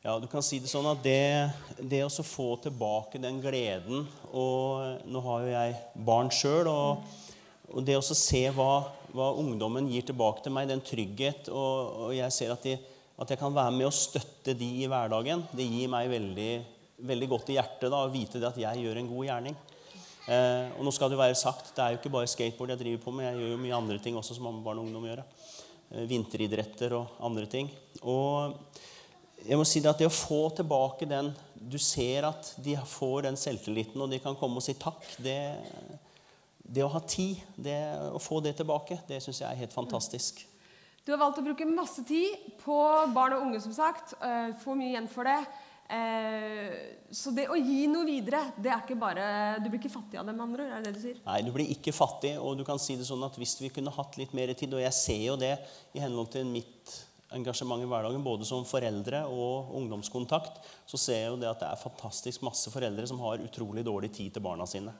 Ja, 0.00 0.14
du 0.16 0.24
kan 0.32 0.40
si 0.40 0.56
det 0.56 0.70
sånn 0.70 0.86
at 0.88 1.02
det, 1.04 1.50
det 1.76 1.98
å 2.06 2.24
få 2.24 2.54
tilbake 2.64 3.18
den 3.20 3.36
gleden 3.44 4.06
Og 4.32 5.02
nå 5.04 5.20
har 5.26 5.42
jo 5.44 5.50
jeg 5.50 5.74
barn 6.08 6.30
sjøl, 6.32 6.70
og, 6.72 7.02
og, 7.68 7.82
det 7.84 7.98
å 7.98 8.04
se 8.06 8.40
hva, 8.56 8.70
hva, 9.12 9.26
ungdommen 9.42 9.90
gir 9.92 10.06
tilbake 10.08 10.40
til 10.46 10.54
meg, 10.56 10.70
den 10.70 10.80
trygghet, 10.80 11.50
og, 11.52 12.06
og 12.06 12.14
jeg 12.16 12.32
ser 12.32 12.54
at, 12.54 12.64
de, 12.64 12.78
at, 13.20 13.28
jeg 13.28 13.42
kan 13.42 13.52
være 13.52 13.74
med 13.76 13.90
og 13.90 13.92
støtte 13.92 14.54
de 14.56 14.70
i 14.80 14.88
hverdagen, 14.88 15.44
det 15.52 15.68
gir 15.68 15.92
meg 15.92 16.08
veldig, 16.14 16.50
veldig 17.10 17.28
godt 17.34 17.52
i 17.52 17.58
hjertet 17.58 17.92
da, 17.92 18.00
å 18.00 18.14
vite 18.14 18.40
at 18.48 18.60
jeg 18.62 18.86
gjør 18.86 19.02
en 19.02 19.10
god 19.10 19.28
gjerning. 19.28 19.58
Eh, 20.32 20.78
og 20.78 20.86
nå 20.86 20.94
skal 20.96 21.12
det 21.12 21.20
være 21.20 21.36
sagt, 21.36 21.74
det 21.76 21.84
er 21.84 21.92
jo 21.92 22.00
ikke 22.00 22.14
bare 22.14 22.30
skateboard 22.38 22.72
jeg 22.72 22.86
driver 22.86 23.04
på 23.04 23.18
med, 23.18 23.28
jeg 23.28 23.42
gjør 23.42 23.52
jo 23.52 23.64
mye 23.66 23.82
andre 23.84 24.00
ting 24.00 24.16
også 24.16 24.38
som 24.38 24.48
barn 24.64 24.80
og 24.80 24.88
ungdom 24.88 25.04
gjør. 25.10 25.26
Eh, 25.90 26.08
vinteridretter 26.08 26.96
og 26.96 27.20
andre 27.28 27.44
ting. 27.52 27.68
Og 28.00 28.56
jeg 29.46 29.58
må 29.58 29.64
si 29.68 29.80
det 29.82 29.90
at 29.90 30.00
det 30.00 30.08
å 30.08 30.12
få 30.14 30.42
tilbake 30.56 31.08
den 31.08 31.32
Du 31.54 31.78
ser 31.80 32.26
at 32.28 32.54
de 32.62 32.76
får 32.88 33.26
den 33.28 33.36
selvtilliten, 33.38 34.00
og 34.00 34.10
de 34.10 34.20
kan 34.22 34.36
komme 34.38 34.60
og 34.60 34.64
si 34.64 34.74
takk. 34.80 35.02
Det, 35.20 35.36
det 36.64 36.84
å 36.84 36.92
ha 36.92 37.02
tid, 37.04 37.40
det, 37.56 37.76
å 38.16 38.20
få 38.22 38.40
det 38.44 38.54
tilbake, 38.60 39.02
det 39.08 39.20
syns 39.20 39.42
jeg 39.42 39.50
er 39.50 39.60
helt 39.60 39.76
fantastisk. 39.76 40.40
Du 41.04 41.12
har 41.12 41.20
valgt 41.20 41.40
å 41.40 41.44
bruke 41.44 41.68
masse 41.68 42.04
tid 42.08 42.54
på 42.62 42.76
barn 43.14 43.36
og 43.36 43.44
unge, 43.48 43.60
som 43.64 43.74
sagt. 43.76 44.14
Uh, 44.22 44.56
få 44.62 44.76
mye 44.78 44.92
igjen 44.92 45.08
for 45.10 45.28
det. 45.28 45.38
Uh, 45.90 46.72
så 47.12 47.32
det 47.34 47.48
å 47.50 47.58
gi 47.58 47.84
noe 47.90 48.06
videre, 48.06 48.44
det 48.56 48.70
er 48.70 48.84
ikke 48.84 48.94
bare 48.94 49.24
Du 49.58 49.66
blir 49.66 49.80
ikke 49.80 49.90
fattig 49.90 50.20
av 50.20 50.28
det, 50.28 50.36
med 50.36 50.44
andre 50.44 50.68
Er 50.68 50.84
det 50.84 50.92
det 50.92 50.92
du 50.94 51.00
sier? 51.02 51.16
Nei, 51.24 51.40
du 51.42 51.50
blir 51.56 51.72
ikke 51.74 51.92
fattig. 51.96 52.36
Og 52.38 52.56
du 52.60 52.64
kan 52.68 52.80
si 52.80 52.96
det 53.00 53.08
sånn 53.08 53.24
at 53.26 53.36
hvis 53.40 53.56
vi 53.60 53.72
kunne 53.74 53.92
hatt 53.96 54.16
litt 54.20 54.32
mer 54.36 54.52
tid, 54.54 54.76
og 54.76 54.84
jeg 54.84 54.96
ser 54.96 55.22
jo 55.24 55.38
det 55.40 55.56
i 55.92 56.04
henhold 56.04 56.30
til 56.36 56.46
mitt 56.48 56.94
engasjement 57.36 57.82
i 57.82 57.88
hverdagen, 57.88 58.24
både 58.24 58.46
som 58.48 58.66
foreldre 58.66 59.22
og 59.30 59.70
ungdomskontakt, 59.78 60.60
så 60.88 60.98
ser 60.98 61.22
jeg 61.22 61.30
jo 61.32 61.38
det 61.40 61.50
at 61.50 61.62
det 61.62 61.70
er 61.70 61.80
fantastisk 61.80 62.42
masse 62.46 62.72
foreldre 62.72 63.06
som 63.06 63.20
har 63.22 63.44
utrolig 63.44 63.84
dårlig 63.86 64.12
tid 64.16 64.34
til 64.34 64.44
barna 64.44 64.66
sine. 64.68 64.94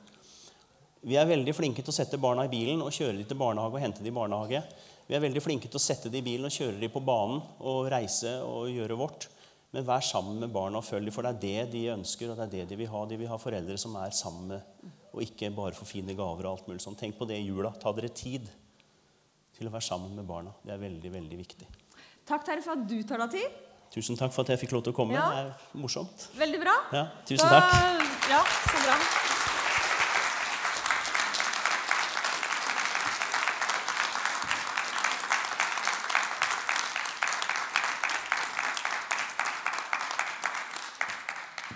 Vi 1.01 1.17
er 1.17 1.25
veldig 1.25 1.53
flinke 1.57 1.81
til 1.81 1.89
å 1.89 1.97
sette 1.97 2.19
barna 2.21 2.45
i 2.45 2.51
bilen 2.51 2.83
og 2.85 2.93
kjøre 2.93 3.17
dem 3.17 3.25
til 3.25 3.39
barnehage 3.39 3.73
og 3.73 3.81
hente 3.81 4.03
dem 4.03 4.11
i 4.13 4.17
barnehage. 4.19 4.61
Vi 5.07 5.17
er 5.17 5.23
veldig 5.23 5.41
flinke 5.41 5.67
til 5.67 5.79
å 5.79 5.81
sette 5.81 6.11
dem 6.13 6.21
i 6.21 6.27
bilen 6.27 6.45
og 6.45 6.53
kjøre 6.53 6.77
dem 6.77 6.93
på 6.93 7.01
banen 7.03 7.41
og 7.57 7.89
reise 7.91 8.35
og 8.45 8.69
gjøre 8.69 8.99
vårt. 8.99 9.25
Men 9.71 9.87
vær 9.87 10.03
sammen 10.03 10.37
med 10.43 10.51
barna 10.53 10.81
og 10.81 10.85
følg 10.85 11.07
dem, 11.07 11.15
for 11.15 11.25
det 11.25 11.31
er 11.31 11.41
det 11.41 11.73
de 11.73 11.81
ønsker, 11.93 12.29
og 12.29 12.37
det 12.37 12.45
er 12.45 12.53
det 12.53 12.65
de 12.69 12.77
vil 12.83 12.91
ha. 12.91 13.05
De 13.07 13.17
vil 13.17 13.31
ha 13.31 13.37
foreldre 13.39 13.77
som 13.79 13.95
er 13.97 14.13
sammen 14.13 14.51
med, 14.51 14.89
og 15.15 15.23
ikke 15.23 15.49
bare 15.55 15.75
for 15.77 15.89
fine 15.89 16.13
gaver 16.17 16.45
og 16.45 16.51
alt 16.51 16.67
mulig 16.69 16.83
sånn. 16.83 16.99
Tenk 16.99 17.15
på 17.17 17.27
det 17.29 17.39
i 17.39 17.47
jula. 17.47 17.71
Ta 17.79 17.95
dere 17.95 18.11
tid 18.11 18.49
til 19.55 19.69
å 19.69 19.73
være 19.73 19.87
sammen 19.87 20.13
med 20.19 20.27
barna. 20.27 20.53
Det 20.61 20.75
er 20.75 20.83
veldig, 20.83 21.13
veldig 21.15 21.39
viktig. 21.39 21.69
Takk 22.29 22.45
Terje, 22.45 22.63
for 22.65 22.77
at 22.77 22.87
du 22.87 23.01
tar 23.07 23.23
deg 23.25 23.37
tid. 23.39 23.59
Tusen 23.91 24.15
takk 24.15 24.31
for 24.31 24.45
at 24.45 24.53
jeg 24.53 24.61
fikk 24.61 24.75
lov 24.77 24.85
til 24.85 24.93
å 24.93 24.95
komme. 24.95 25.17
Ja. 25.17 25.25
Det 25.27 25.41
er 25.41 25.81
morsomt. 25.81 26.29
Veldig 26.39 26.61
bra. 26.61 26.77
Ja, 26.95 27.07
tusen 27.27 27.49
da, 27.51 27.59
takk. 27.59 28.07
Ja, 28.31 28.39
så 28.69 28.85
bra. 28.85 28.95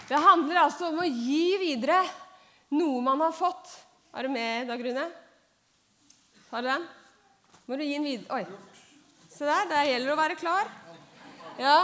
Det 0.05 0.21
handler 0.21 0.61
altså 0.61 0.91
om 0.91 1.01
å 1.01 1.07
gi 1.09 1.57
videre 1.59 1.97
noe 2.77 3.01
man 3.03 3.25
har 3.25 3.33
fått. 3.35 3.73
Er 4.15 4.27
du 4.27 4.31
med, 4.31 4.69
Dag 4.69 4.79
Rune? 4.85 5.09
Har 6.51 6.63
du 6.63 6.69
den? 6.69 6.85
Må 7.65 7.75
du 7.75 7.83
gi 7.83 7.97
den 7.97 8.05
videre 8.05 8.37
Oi. 8.37 8.74
Se 9.35 9.43
der. 9.43 9.65
Det 9.67 9.79
gjelder 9.89 10.13
å 10.13 10.15
være 10.15 10.35
klar. 10.39 10.69
Ja. 11.59 11.79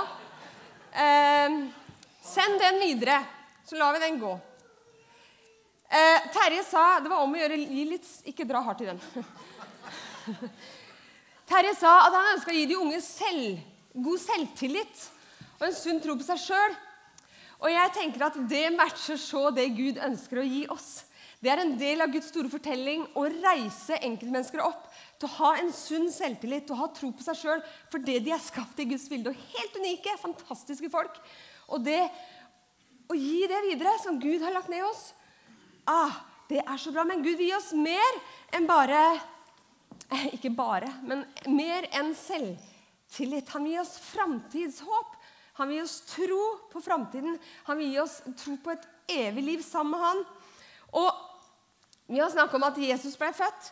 Eh, 0.96 1.56
send 2.24 2.62
den 2.62 2.80
videre, 2.80 3.18
så 3.68 3.76
lar 3.76 3.92
vi 3.98 4.00
den 4.06 4.20
gå. 4.22 4.32
Eh, 5.92 6.30
Terje 6.32 6.64
sa 6.64 7.02
det 7.04 7.12
var 7.12 7.26
om 7.26 7.36
å 7.36 7.42
gjøre 7.42 7.58
gi 7.60 7.82
litt 7.90 8.08
Ikke 8.32 8.46
dra 8.48 8.62
hardt 8.64 8.86
i 8.86 8.88
den. 8.88 9.02
Terje 11.52 11.76
sa 11.76 11.92
at 12.06 12.16
han 12.16 12.32
ønska 12.38 12.54
å 12.54 12.56
gi 12.56 12.64
de 12.70 12.80
unge 12.80 13.02
selv, 13.04 13.60
god 13.92 14.24
selvtillit 14.24 15.04
og 15.58 15.68
en 15.68 15.76
sunn 15.76 16.00
tro 16.00 16.16
på 16.16 16.30
seg 16.30 16.40
sjøl. 16.46 16.80
Og 17.60 17.68
jeg 17.74 17.96
tenker 18.00 18.30
at 18.30 18.40
det 18.48 18.70
matcher 18.78 19.20
så 19.20 19.50
det 19.52 19.74
Gud 19.76 20.00
ønsker 20.00 20.40
å 20.40 20.48
gi 20.48 20.64
oss. 20.72 21.02
Det 21.44 21.52
er 21.52 21.66
en 21.66 21.76
del 21.76 22.00
av 22.00 22.16
Guds 22.16 22.32
store 22.32 22.48
fortelling 22.54 23.04
å 23.18 23.28
reise 23.28 24.00
enkeltmennesker 24.00 24.64
opp 24.64 24.88
til 25.22 25.30
å 25.30 25.38
ha 25.38 25.52
en 25.60 25.70
sunn 25.76 26.10
selvtillit, 26.14 26.66
til 26.68 26.76
å 26.76 26.82
ha 26.82 26.90
tro 26.96 27.12
på 27.14 27.26
seg 27.26 27.38
sjøl 27.38 27.64
for 27.92 28.02
det 28.04 28.18
de 28.26 28.34
er 28.34 28.42
skapt 28.42 28.80
i 28.82 28.88
Guds 28.90 29.08
bilde. 29.12 29.32
Og 29.32 29.56
helt 29.56 29.78
unike, 29.78 30.18
fantastiske 30.22 30.90
folk. 30.94 31.20
Og 31.72 31.84
det 31.86 32.02
å 33.12 33.18
gi 33.18 33.46
det 33.50 33.62
videre, 33.68 33.94
som 34.02 34.20
Gud 34.22 34.42
har 34.44 34.56
lagt 34.56 34.72
ned 34.72 34.82
i 34.82 34.88
oss, 34.88 35.12
ah, 35.90 36.24
det 36.50 36.64
er 36.64 36.80
så 36.82 36.94
bra. 36.94 37.06
Men 37.08 37.24
Gud 37.24 37.38
vil 37.38 37.52
gi 37.52 37.58
oss 37.58 37.72
mer 37.78 38.22
enn 38.56 38.70
bare 38.70 39.04
Ikke 40.36 40.50
bare, 40.52 40.90
men 41.08 41.22
mer 41.48 41.86
enn 41.96 42.10
selvtillit. 42.18 43.48
Han 43.54 43.64
vil 43.64 43.78
gi 43.78 43.80
oss 43.80 43.94
framtidshåp. 44.10 45.14
Han 45.56 45.70
vil 45.70 45.78
gi 45.78 45.84
oss 45.86 46.00
tro 46.10 46.40
på 46.74 46.82
framtiden. 46.84 47.38
Han 47.70 47.80
vil 47.80 47.94
gi 47.94 48.02
oss 48.02 48.18
tro 48.42 48.58
på 48.60 48.74
et 48.74 48.88
evig 49.08 49.46
liv 49.46 49.64
sammen 49.64 49.96
med 49.96 50.04
han. 50.04 50.24
Og 51.00 52.12
vi 52.12 52.20
har 52.20 52.32
snakket 52.34 52.60
om 52.60 52.68
at 52.68 52.82
Jesus 52.84 53.16
ble 53.20 53.32
født. 53.36 53.72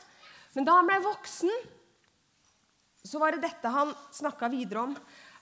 Men 0.55 0.67
da 0.67 0.77
han 0.79 0.89
ble 0.89 0.99
voksen, 1.05 1.51
så 3.05 3.21
var 3.21 3.33
det 3.35 3.45
dette 3.45 3.71
han 3.73 3.93
snakka 4.15 4.49
videre 4.51 4.87
om. 4.89 4.95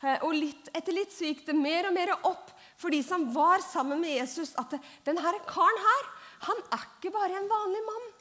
Eh, 0.03 0.21
og 0.27 0.35
litt, 0.35 0.69
etter 0.77 0.95
litt 0.95 1.13
så 1.15 1.29
gikk 1.29 1.45
det 1.47 1.55
mer 1.57 1.89
og 1.89 1.95
mer 1.95 2.13
opp 2.17 2.51
for 2.77 2.93
de 2.93 2.99
som 3.03 3.25
var 3.33 3.63
sammen 3.65 4.01
med 4.03 4.13
Jesus, 4.19 4.53
at 4.61 4.75
denne 5.07 5.33
karen 5.49 5.81
her, 5.87 6.11
han 6.45 6.59
er 6.75 6.83
ikke 6.85 7.13
bare 7.15 7.39
en 7.39 7.49
vanlig 7.49 7.81
mann. 7.87 8.11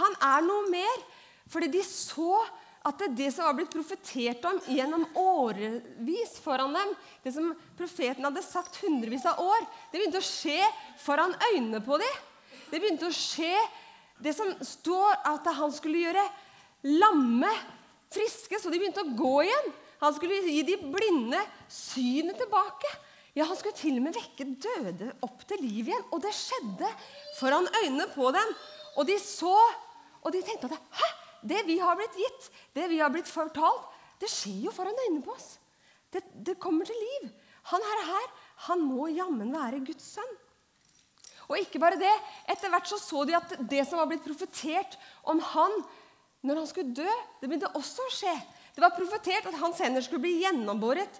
Han 0.00 0.16
er 0.32 0.42
noe 0.46 0.66
mer. 0.72 1.06
Fordi 1.50 1.66
de 1.70 1.82
så 1.86 2.34
at 2.86 2.96
det, 3.02 3.10
det 3.18 3.28
som 3.34 3.44
var 3.44 3.56
blitt 3.58 3.72
profetert 3.74 4.44
om 4.48 4.58
gjennom 4.70 5.02
årevis 5.18 6.38
foran 6.40 6.72
dem, 6.72 6.94
det 7.24 7.34
som 7.34 7.50
profeten 7.76 8.24
hadde 8.24 8.44
sagt 8.44 8.78
hundrevis 8.80 9.26
av 9.28 9.42
år, 9.42 9.66
det 9.90 9.98
begynte 9.98 10.22
å 10.22 10.24
skje 10.24 10.62
foran 11.02 11.34
øynene 11.50 11.82
på 11.84 11.98
dem. 12.00 12.20
Det 12.70 12.78
begynte 12.78 13.10
å 13.10 13.14
skje 13.14 13.52
det 14.20 14.34
som 14.36 14.50
står 14.64 15.20
at 15.28 15.46
han 15.56 15.72
skulle 15.72 16.04
gjøre 16.04 16.24
lamme 17.00 17.50
friske, 18.12 18.58
så 18.60 18.72
de 18.72 18.80
begynte 18.80 19.04
å 19.04 19.14
gå 19.16 19.36
igjen. 19.46 19.70
Han 20.00 20.16
skulle 20.16 20.40
gi 20.46 20.62
de 20.64 20.76
blinde 20.80 21.40
synet 21.70 22.38
tilbake. 22.40 22.90
Ja, 23.36 23.44
Han 23.46 23.56
skulle 23.56 23.78
til 23.78 23.98
og 24.00 24.06
med 24.08 24.16
vekke 24.16 24.46
døde 24.58 25.12
opp 25.22 25.44
til 25.48 25.62
liv 25.62 25.90
igjen. 25.90 26.06
Og 26.10 26.22
det 26.24 26.32
skjedde 26.34 26.88
foran 27.38 27.68
øynene 27.82 28.08
på 28.10 28.32
dem. 28.34 28.54
Og 28.98 29.06
de 29.06 29.16
så, 29.22 29.54
og 30.20 30.32
de 30.34 30.42
tenkte 30.44 30.72
at 30.72 30.96
Hæ? 30.98 31.10
Det 31.40 31.62
vi 31.64 31.78
har 31.80 31.96
blitt 31.96 32.16
gitt, 32.20 32.50
det 32.76 32.90
vi 32.90 32.98
har 33.00 33.08
blitt 33.08 33.28
fortalt, 33.30 33.86
det 34.20 34.28
skjer 34.28 34.66
jo 34.66 34.72
foran 34.76 34.98
øynene 35.06 35.24
på 35.24 35.32
oss. 35.32 35.54
Det, 36.12 36.20
det 36.34 36.58
kommer 36.60 36.84
til 36.84 36.98
liv. 37.00 37.30
Han 37.70 37.86
her, 37.86 38.02
her 38.10 38.26
han 38.66 38.82
må 38.84 39.06
jammen 39.08 39.54
være 39.54 39.80
Guds 39.86 40.04
sønn. 40.18 40.34
Og 41.50 41.58
ikke 41.58 41.80
bare 41.82 41.98
det. 41.98 42.12
Etter 42.50 42.70
hvert 42.70 42.88
så, 42.88 42.98
så 43.02 43.24
de 43.26 43.34
at 43.38 43.56
det 43.70 43.82
som 43.88 43.98
var 43.98 44.08
blitt 44.10 44.24
profetert 44.24 44.94
om 45.28 45.42
han 45.52 45.80
når 46.46 46.62
han 46.62 46.68
skulle 46.70 46.96
dø, 46.96 47.10
det 47.40 47.48
begynte 47.50 47.68
også 47.76 48.06
å 48.06 48.12
skje. 48.14 48.32
Det 48.72 48.80
var 48.80 48.94
profetert 48.96 49.48
at 49.50 49.58
hans 49.60 49.80
hender 49.82 50.04
skulle 50.04 50.24
bli 50.24 50.38
gjennombåret. 50.40 51.18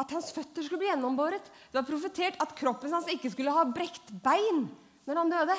At 0.00 0.14
hans 0.14 0.30
føtter 0.32 0.64
skulle 0.64 0.80
bli 0.80 0.88
gjennombåret. 0.88 1.50
Det 1.68 1.76
var 1.76 1.88
profetert 1.88 2.38
at 2.40 2.54
kroppen 2.56 2.94
hans 2.94 3.10
ikke 3.12 3.32
skulle 3.34 3.52
ha 3.52 3.66
brekt 3.68 4.14
bein 4.24 4.64
når 5.08 5.20
han 5.20 5.34
døde. 5.34 5.58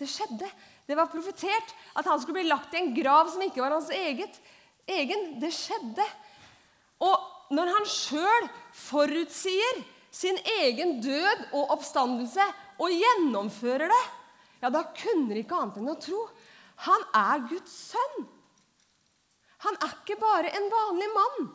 Det 0.00 0.08
skjedde. 0.08 0.48
Det 0.88 0.96
var 0.96 1.10
profetert 1.12 1.74
at 1.98 2.08
han 2.08 2.22
skulle 2.22 2.40
bli 2.40 2.48
lagt 2.48 2.72
i 2.72 2.80
en 2.80 2.94
grav 2.96 3.28
som 3.34 3.44
ikke 3.44 3.60
var 3.60 3.74
hans 3.76 3.90
eget, 3.92 4.38
egen. 4.88 5.34
Det 5.42 5.52
skjedde. 5.52 6.06
Og 7.04 7.52
når 7.52 7.74
han 7.74 7.88
sjøl 7.90 8.48
forutsier 8.86 9.82
sin 10.12 10.38
egen 10.60 10.98
død 11.04 11.46
og 11.56 11.76
oppstandelse 11.76 12.44
og 12.82 12.90
gjennomfører 12.94 13.90
det, 13.92 14.02
ja, 14.62 14.70
da 14.70 14.82
kunne 14.94 15.32
de 15.32 15.42
ikke 15.42 15.58
annet 15.58 15.80
enn 15.80 15.90
å 15.92 15.98
tro. 16.02 16.20
Han 16.86 17.04
er 17.18 17.42
Guds 17.50 17.74
sønn. 17.92 18.28
Han 19.62 19.78
er 19.78 19.96
ikke 20.00 20.18
bare 20.18 20.50
en 20.50 20.68
vanlig 20.70 21.08
mann. 21.14 21.50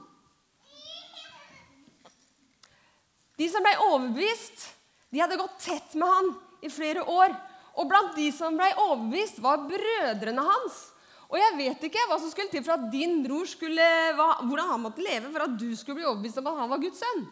De 3.37 3.47
som 3.51 3.63
ble 3.63 3.73
overbevist, 3.85 4.69
de 5.13 5.21
hadde 5.21 5.39
gått 5.39 5.59
tett 5.61 5.95
med 5.99 6.09
han 6.09 6.29
i 6.65 6.71
flere 6.73 7.03
år. 7.03 7.35
Og 7.77 7.89
blant 7.89 8.15
de 8.17 8.29
som 8.33 8.55
ble 8.57 8.69
overbevist, 8.87 9.41
var 9.43 9.67
brødrene 9.67 10.45
hans. 10.47 10.79
Og 11.27 11.35
jeg 11.37 11.57
vet 11.57 11.83
ikke 11.89 12.05
hva 12.07 12.17
som 12.21 12.31
skulle 12.31 12.51
til 12.53 12.63
for 12.63 12.77
at 12.77 12.87
din 12.91 13.19
bror 13.25 13.47
skulle, 13.49 13.87
hvordan 14.15 14.71
han 14.71 14.83
måtte 14.85 15.03
leve 15.03 15.29
for 15.33 15.43
at 15.43 15.57
du 15.59 15.69
skulle 15.75 15.99
bli 15.99 16.07
overbevist 16.07 16.39
om 16.41 16.49
at 16.49 16.61
han 16.63 16.71
var 16.71 16.81
Guds 16.81 17.03
sønn. 17.03 17.27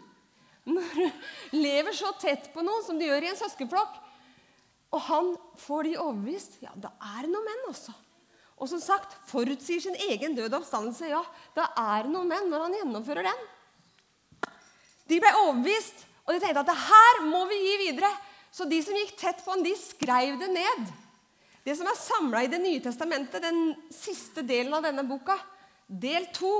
Når 0.65 0.95
du 0.97 1.59
lever 1.59 1.93
så 1.93 2.09
tett 2.17 2.49
på 2.53 2.63
noen 2.65 2.83
som 2.85 2.97
du 2.97 3.05
gjør 3.05 3.27
i 3.27 3.29
en 3.29 3.37
søskenflokk, 3.37 4.01
og 4.95 5.03
han 5.09 5.29
får 5.59 5.87
de 5.87 5.93
overbevist, 5.99 6.57
ja, 6.63 6.71
da 6.79 6.93
er 7.15 7.25
det 7.25 7.31
noen 7.33 7.45
menn 7.45 7.69
også. 7.69 7.93
Og 8.55 8.69
som 8.71 8.79
sagt, 8.79 9.17
forutsier 9.27 9.81
sin 9.83 9.97
egen 10.07 10.35
død 10.37 10.53
og 10.53 10.61
oppstandelse. 10.61 11.09
Ja, 11.11 11.21
da 11.57 11.67
er 11.75 12.05
det 12.05 12.13
noen 12.13 12.29
menn 12.31 12.47
når 12.51 12.65
han 12.65 12.77
gjennomfører 12.77 13.27
den. 13.27 13.41
De 15.11 15.17
ble 15.21 15.31
overbevist, 15.41 16.05
og 16.25 16.33
de 16.33 16.41
tenkte 16.41 16.63
at 16.63 16.69
det 16.71 16.85
her 16.85 17.19
må 17.27 17.43
vi 17.49 17.59
gi 17.59 17.73
videre. 17.83 18.11
Så 18.55 18.67
de 18.69 18.79
som 18.81 18.95
gikk 18.95 19.17
tett 19.19 19.43
på 19.43 19.51
han, 19.51 19.65
de 19.65 19.75
skrev 19.77 20.39
det 20.39 20.47
ned. 20.53 20.87
Det 21.65 21.75
som 21.75 21.89
er 21.89 21.99
samla 21.99 22.45
i 22.45 22.49
Det 22.49 22.61
nye 22.61 22.81
testamentet, 22.81 23.43
den 23.43 23.75
siste 23.93 24.45
delen 24.45 24.73
av 24.77 24.85
denne 24.85 25.03
boka, 25.05 25.35
del 25.85 26.29
to, 26.33 26.53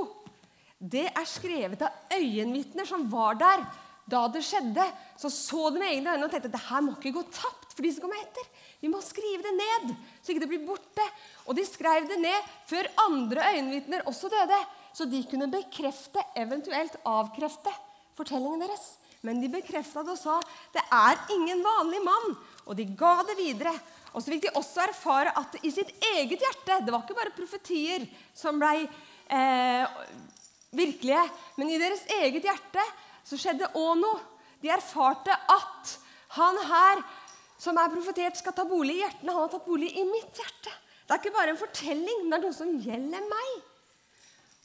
det 0.76 1.06
er 1.08 1.26
skrevet 1.26 1.82
av 1.86 2.12
øyenvitner 2.12 2.84
som 2.86 3.06
var 3.08 3.38
der 3.40 3.64
da 4.06 4.26
det 4.30 4.44
skjedde. 4.46 4.84
Så 5.18 5.30
så 5.32 5.68
de 5.70 5.82
med 5.82 5.90
egne 5.90 6.14
øyne 6.14 6.26
og 6.26 6.32
tenkte 6.32 6.50
at 6.50 6.56
det 6.56 6.66
her 6.68 6.84
må 6.84 6.94
ikke 6.96 7.16
gå 7.18 7.24
tapt 7.34 7.74
for 7.74 7.84
de 7.84 7.92
som 7.92 8.06
kommer 8.06 8.22
etter. 8.22 8.46
Vi 8.80 8.90
må 8.92 9.00
skrive 9.04 9.42
det 9.44 9.54
ned, 9.56 9.94
så 10.22 10.32
ikke 10.32 10.44
det 10.44 10.50
blir 10.52 10.66
borte. 10.66 11.06
Og 11.46 11.56
de 11.58 11.64
skrev 11.66 12.06
det 12.08 12.20
ned 12.22 12.52
før 12.70 12.88
andre 13.06 13.50
øyenvitner 13.54 14.06
også 14.08 14.30
døde, 14.32 14.60
så 14.96 15.04
de 15.08 15.20
kunne 15.28 15.50
bekrefte, 15.52 16.22
eventuelt 16.38 16.96
avkrefte, 17.04 17.72
fortellingen 18.16 18.62
deres. 18.64 18.94
Men 19.26 19.40
de 19.42 19.50
bekrefta 19.50 20.04
det 20.06 20.14
og 20.14 20.20
sa 20.20 20.36
det 20.74 20.84
er 20.94 21.18
ingen 21.34 21.60
vanlig 21.64 22.00
mann. 22.04 22.36
Og 22.66 22.78
de 22.78 22.86
ga 22.98 23.18
det 23.26 23.36
videre. 23.40 23.74
Og 24.14 24.22
så 24.22 24.32
fikk 24.32 24.46
de 24.46 24.54
også 24.56 24.86
erfare 24.86 25.34
at 25.36 25.58
i 25.60 25.72
sitt 25.74 25.90
eget 26.14 26.40
hjerte 26.40 26.78
Det 26.86 26.92
var 26.92 27.02
ikke 27.04 27.18
bare 27.18 27.34
profetier 27.36 28.06
som 28.36 28.60
ble 28.60 28.86
eh, 28.86 29.96
virkelige, 30.76 31.24
men 31.56 31.72
i 31.72 31.80
deres 31.80 32.04
eget 32.18 32.46
hjerte 32.46 32.84
så 33.26 33.38
skjedde 33.40 33.72
òg 33.74 33.94
noe. 34.00 34.24
De 34.62 34.70
erfarte 34.72 35.34
at 35.34 35.94
han 36.36 36.58
her 36.70 37.02
som 37.60 37.78
er 37.80 37.92
profetert, 37.92 38.36
skal 38.36 38.54
ta 38.56 38.66
bolig 38.68 38.98
i 38.98 39.02
hjertene. 39.02 39.32
Han 39.32 39.46
har 39.46 39.52
tatt 39.52 39.66
bolig 39.66 39.88
i 39.96 40.04
mitt 40.06 40.40
hjerte. 40.40 40.72
Det 41.06 41.14
er 41.14 41.22
ikke 41.22 41.36
bare 41.36 41.54
en 41.54 41.60
fortelling, 41.60 42.26
det 42.26 42.36
er 42.36 42.42
noe 42.42 42.54
som 42.56 42.72
gjelder 42.82 43.28
meg. 43.30 43.52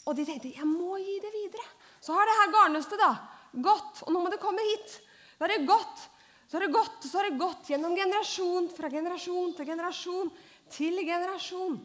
Og 0.10 0.18
de 0.18 0.26
tenkte 0.28 0.52
jeg 0.52 0.68
må 0.68 0.98
gi 1.00 1.20
det 1.22 1.32
videre. 1.34 1.68
Så 2.02 2.16
har 2.18 2.28
det 2.28 2.38
her 2.40 2.54
garnnøstet 2.56 3.00
da, 3.00 3.12
gått, 3.54 4.02
og 4.06 4.14
nå 4.14 4.24
må 4.24 4.32
det 4.34 4.42
komme 4.42 4.64
hit. 4.66 4.98
Da 5.38 5.46
har 5.46 5.54
det 5.54 5.70
gått, 5.70 6.06
så 6.50 6.58
har 6.58 6.66
det 6.66 6.74
gått, 6.74 7.06
så 7.06 7.20
har 7.20 7.30
det 7.30 7.40
gått 7.40 7.70
gjennom 7.72 7.96
generasjon 7.96 8.70
fra 8.76 8.90
generasjon 8.92 9.54
til 9.56 9.70
generasjon 9.70 10.32
til 10.74 11.04
generasjon. 11.06 11.78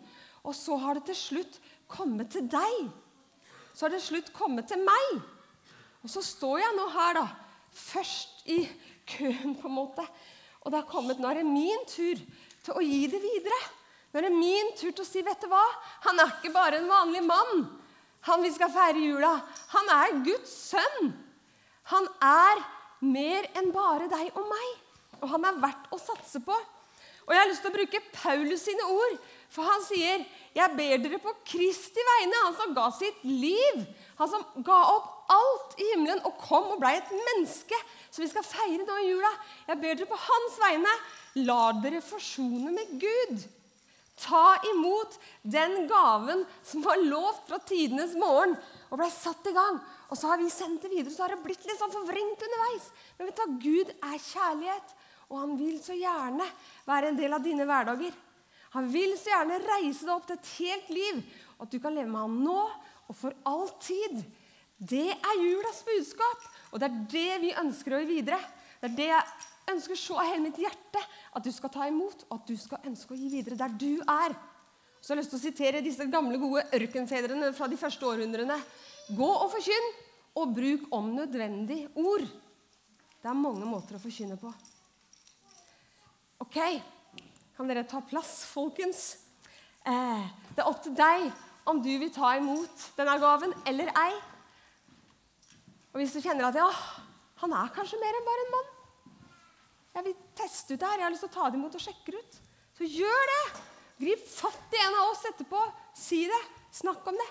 Og 0.46 0.56
så 0.56 0.78
har 0.82 0.98
det 0.98 1.06
til 1.10 1.20
slutt 1.20 1.60
kommet 1.90 2.32
til 2.34 2.48
deg. 2.50 2.88
Så 3.76 3.86
har 3.86 3.92
det 3.92 4.00
til 4.00 4.16
slutt 4.16 4.32
kommet 4.34 4.70
til 4.72 4.82
meg. 4.82 5.20
Og 6.06 6.10
så 6.12 6.22
står 6.22 6.60
jeg 6.62 6.74
nå 6.76 6.84
her, 6.94 7.16
da, 7.18 7.24
først 7.74 8.44
i 8.54 8.60
køen, 9.10 9.56
på 9.58 9.66
en 9.66 9.74
måte. 9.74 10.04
Og 10.62 10.70
det 10.70 10.78
har 10.78 10.86
kommet, 10.86 11.18
nå 11.18 11.26
er 11.32 11.40
det 11.40 11.48
min 11.48 11.82
tur 11.90 12.20
til 12.62 12.78
å 12.78 12.84
gi 12.84 13.08
det 13.10 13.18
videre. 13.24 13.58
Nå 14.12 14.20
er 14.20 14.28
det 14.28 14.36
min 14.36 14.70
tur 14.78 14.92
til 14.92 15.02
å 15.02 15.08
si, 15.08 15.24
vet 15.26 15.42
du 15.42 15.48
hva? 15.50 15.64
Han 16.06 16.22
er 16.22 16.30
ikke 16.36 16.52
bare 16.54 16.78
en 16.78 16.86
vanlig 16.90 17.24
mann, 17.26 17.66
han 18.28 18.42
vi 18.42 18.52
skal 18.54 18.70
feire 18.74 19.02
jula. 19.02 19.32
Han 19.74 19.90
er 19.96 20.14
Guds 20.28 20.54
sønn. 20.70 21.10
Han 21.90 22.06
er 22.22 22.62
mer 23.02 23.50
enn 23.58 23.72
bare 23.74 24.06
deg 24.10 24.30
og 24.30 24.46
meg. 24.50 24.70
Og 25.20 25.28
han 25.34 25.46
er 25.50 25.60
verdt 25.62 25.90
å 25.94 25.98
satse 26.00 26.42
på. 26.46 26.54
Og 27.26 27.34
jeg 27.34 27.42
har 27.42 27.50
lyst 27.50 27.66
til 27.66 27.72
å 27.72 27.76
bruke 27.80 28.04
Paulus 28.14 28.62
sine 28.62 28.86
ord, 28.94 29.18
for 29.50 29.66
han 29.66 29.82
sier, 29.82 30.22
'Jeg 30.54 30.76
ber 30.78 30.96
dere 31.02 31.18
på 31.18 31.34
Kristi 31.44 32.02
vegne', 32.10 32.44
han 32.44 32.54
som 32.54 32.74
ga 32.74 32.90
sitt 32.90 33.24
liv, 33.24 33.86
han 34.18 34.28
som 34.28 34.44
ga 34.62 34.80
opp 34.94 35.15
alt 35.32 35.76
i 35.80 35.90
himmelen 35.92 36.22
og 36.28 36.38
kom 36.40 36.72
og 36.74 36.80
ble 36.82 36.92
et 36.98 37.12
menneske, 37.12 37.78
som 38.10 38.24
vi 38.24 38.30
skal 38.30 38.46
feire 38.46 38.86
nå 38.86 38.96
i 39.02 39.10
jula. 39.10 39.32
Jeg 39.68 39.80
ber 39.82 39.98
dere 39.98 40.10
på 40.10 40.22
hans 40.22 40.58
vegne, 40.62 40.94
la 41.46 41.60
dere 41.82 42.02
forsone 42.04 42.72
med 42.74 42.96
Gud. 43.02 43.46
Ta 44.16 44.56
imot 44.72 45.18
den 45.44 45.82
gaven 45.90 46.46
som 46.64 46.84
var 46.84 47.02
lovt 47.02 47.50
fra 47.50 47.58
tidenes 47.68 48.14
morgen 48.16 48.54
og 48.88 49.00
ble 49.00 49.08
satt 49.12 49.50
i 49.50 49.54
gang. 49.56 49.76
Og 50.08 50.16
så 50.16 50.30
har 50.30 50.40
vi 50.40 50.48
sendt 50.52 50.86
det 50.86 50.92
videre, 50.92 51.12
så 51.12 51.26
har 51.26 51.34
det 51.34 51.42
blitt 51.44 51.66
litt 51.68 51.80
sånn 51.80 51.92
forvrengt 51.92 52.44
underveis. 52.46 52.86
Men 53.18 53.28
vet 53.28 53.42
du, 53.42 53.58
Gud 53.66 53.92
er 53.98 54.22
kjærlighet, 54.22 54.94
og 55.26 55.42
han 55.42 55.56
vil 55.58 55.76
så 55.82 55.96
gjerne 55.98 56.46
være 56.86 57.10
en 57.10 57.18
del 57.18 57.36
av 57.36 57.44
dine 57.44 57.66
hverdager. 57.68 58.14
Han 58.76 58.88
vil 58.92 59.14
så 59.18 59.32
gjerne 59.32 59.62
reise 59.64 60.06
deg 60.06 60.14
opp 60.14 60.26
til 60.28 60.38
et 60.38 60.52
helt 60.60 60.90
liv, 60.94 61.22
og 61.56 61.66
at 61.66 61.74
du 61.74 61.80
kan 61.82 61.96
leve 61.96 62.12
med 62.12 62.22
ham 62.22 62.40
nå 62.44 62.60
og 63.06 63.16
for 63.16 63.36
all 63.48 63.68
tid. 63.82 64.20
Det 64.76 65.08
er 65.08 65.40
julas 65.40 65.80
budskap, 65.86 66.48
og 66.72 66.80
det 66.80 66.88
er 66.88 67.04
det 67.12 67.36
vi 67.46 67.52
ønsker 67.56 67.96
å 67.96 68.00
gi 68.02 68.08
videre. 68.10 68.40
Det 68.80 68.90
er 68.90 68.96
det 68.98 69.06
jeg 69.08 69.72
ønsker 69.72 69.98
så 69.98 70.18
av 70.20 70.28
hele 70.28 70.44
mitt 70.44 70.58
hjerte, 70.60 71.00
at 71.32 71.44
du 71.44 71.52
skal 71.54 71.72
ta 71.72 71.86
imot, 71.88 72.26
og 72.28 72.36
at 72.36 72.50
du 72.50 72.56
skal 72.60 72.84
ønske 72.86 73.14
å 73.14 73.18
gi 73.18 73.30
videre 73.32 73.58
der 73.58 73.72
du 73.72 74.02
er. 74.02 74.36
Så 75.00 75.12
jeg 75.12 75.16
har 75.16 75.22
lyst 75.22 75.32
til 75.32 75.40
å 75.40 75.44
sitere 75.46 75.84
disse 75.84 76.06
gamle, 76.12 76.38
gode 76.42 76.66
ørkenfedrene 76.76 77.52
fra 77.56 77.70
de 77.70 77.78
første 77.80 78.04
århundrene. 78.08 78.58
Gå 79.16 79.30
og 79.30 79.48
forkynn, 79.54 79.88
og 80.36 80.52
bruk 80.52 80.90
om 80.92 81.14
nødvendig 81.16 81.86
ord. 81.96 82.26
Det 83.22 83.30
er 83.30 83.38
mange 83.38 83.64
måter 83.64 83.96
å 83.96 84.02
forkynne 84.02 84.36
på. 84.40 84.50
Ok, 86.44 86.58
kan 87.56 87.70
dere 87.70 87.86
ta 87.88 88.02
plass, 88.04 88.42
folkens? 88.50 89.06
Eh, 89.88 90.26
det 90.52 90.60
er 90.60 90.68
opp 90.68 90.82
til 90.84 90.92
deg 90.98 91.30
om 91.66 91.80
du 91.80 91.92
vil 91.96 92.12
ta 92.12 92.34
imot 92.36 92.90
denne 92.98 93.16
gaven 93.22 93.54
eller 93.66 93.88
ei. 93.96 94.12
Og 95.96 96.02
hvis 96.02 96.12
du 96.12 96.20
kjenner 96.20 96.44
at 96.50 96.56
ja, 96.60 96.66
han 97.40 97.52
er 97.56 97.70
kanskje 97.72 97.96
mer 97.96 98.18
enn 98.18 98.26
bare 98.26 98.42
en 98.42 98.50
mann 98.52 98.66
Jeg 99.94 100.04
vil 100.04 100.16
teste 100.36 100.74
ut 100.74 100.82
det 100.82 100.90
her, 100.90 101.00
jeg 101.00 101.06
har 101.06 101.14
lyst 101.14 101.22
til 101.24 101.30
å 101.30 101.36
ta 101.38 101.46
det 101.48 101.56
imot 101.56 101.78
og 101.78 101.80
sjekke 101.80 102.12
ut. 102.12 102.34
Så 102.76 102.84
gjør 102.84 103.22
det! 103.30 103.44
Grip 104.02 104.26
fatt 104.28 104.74
i 104.76 104.80
en 104.84 104.96
av 105.00 105.08
oss 105.14 105.22
etterpå. 105.24 105.62
Si 105.96 106.18
det. 106.28 106.40
Snakk 106.76 107.06
om 107.08 107.16
det. 107.16 107.28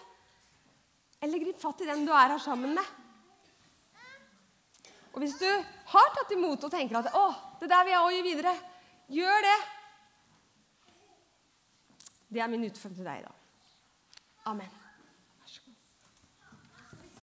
Eller 1.21 1.43
grip 1.43 1.60
fatt 1.62 1.84
i 1.86 1.89
den 1.91 2.08
du 2.08 2.10
er 2.10 2.34
her 2.34 2.41
sammen 2.41 2.73
med. 2.73 2.88
Og 5.13 5.21
hvis 5.21 5.38
du 5.38 5.45
har 5.91 6.10
tatt 6.15 6.34
imot 6.34 6.65
og 6.65 6.73
tenker 6.73 6.97
at 6.97 7.13
'Å, 7.13 7.28
det 7.62 7.69
der 7.69 7.86
vil 7.86 7.93
jeg 7.93 8.01
òg 8.01 8.15
gi 8.15 8.23
videre', 8.25 8.56
gjør 9.13 9.45
det. 9.45 9.60
Det 12.34 12.41
er 12.41 12.49
min 12.49 12.65
utfordring 12.65 12.97
til 12.97 13.06
deg 13.12 13.21
i 13.21 13.28
dag. 13.30 13.38
Amen. 14.49 14.73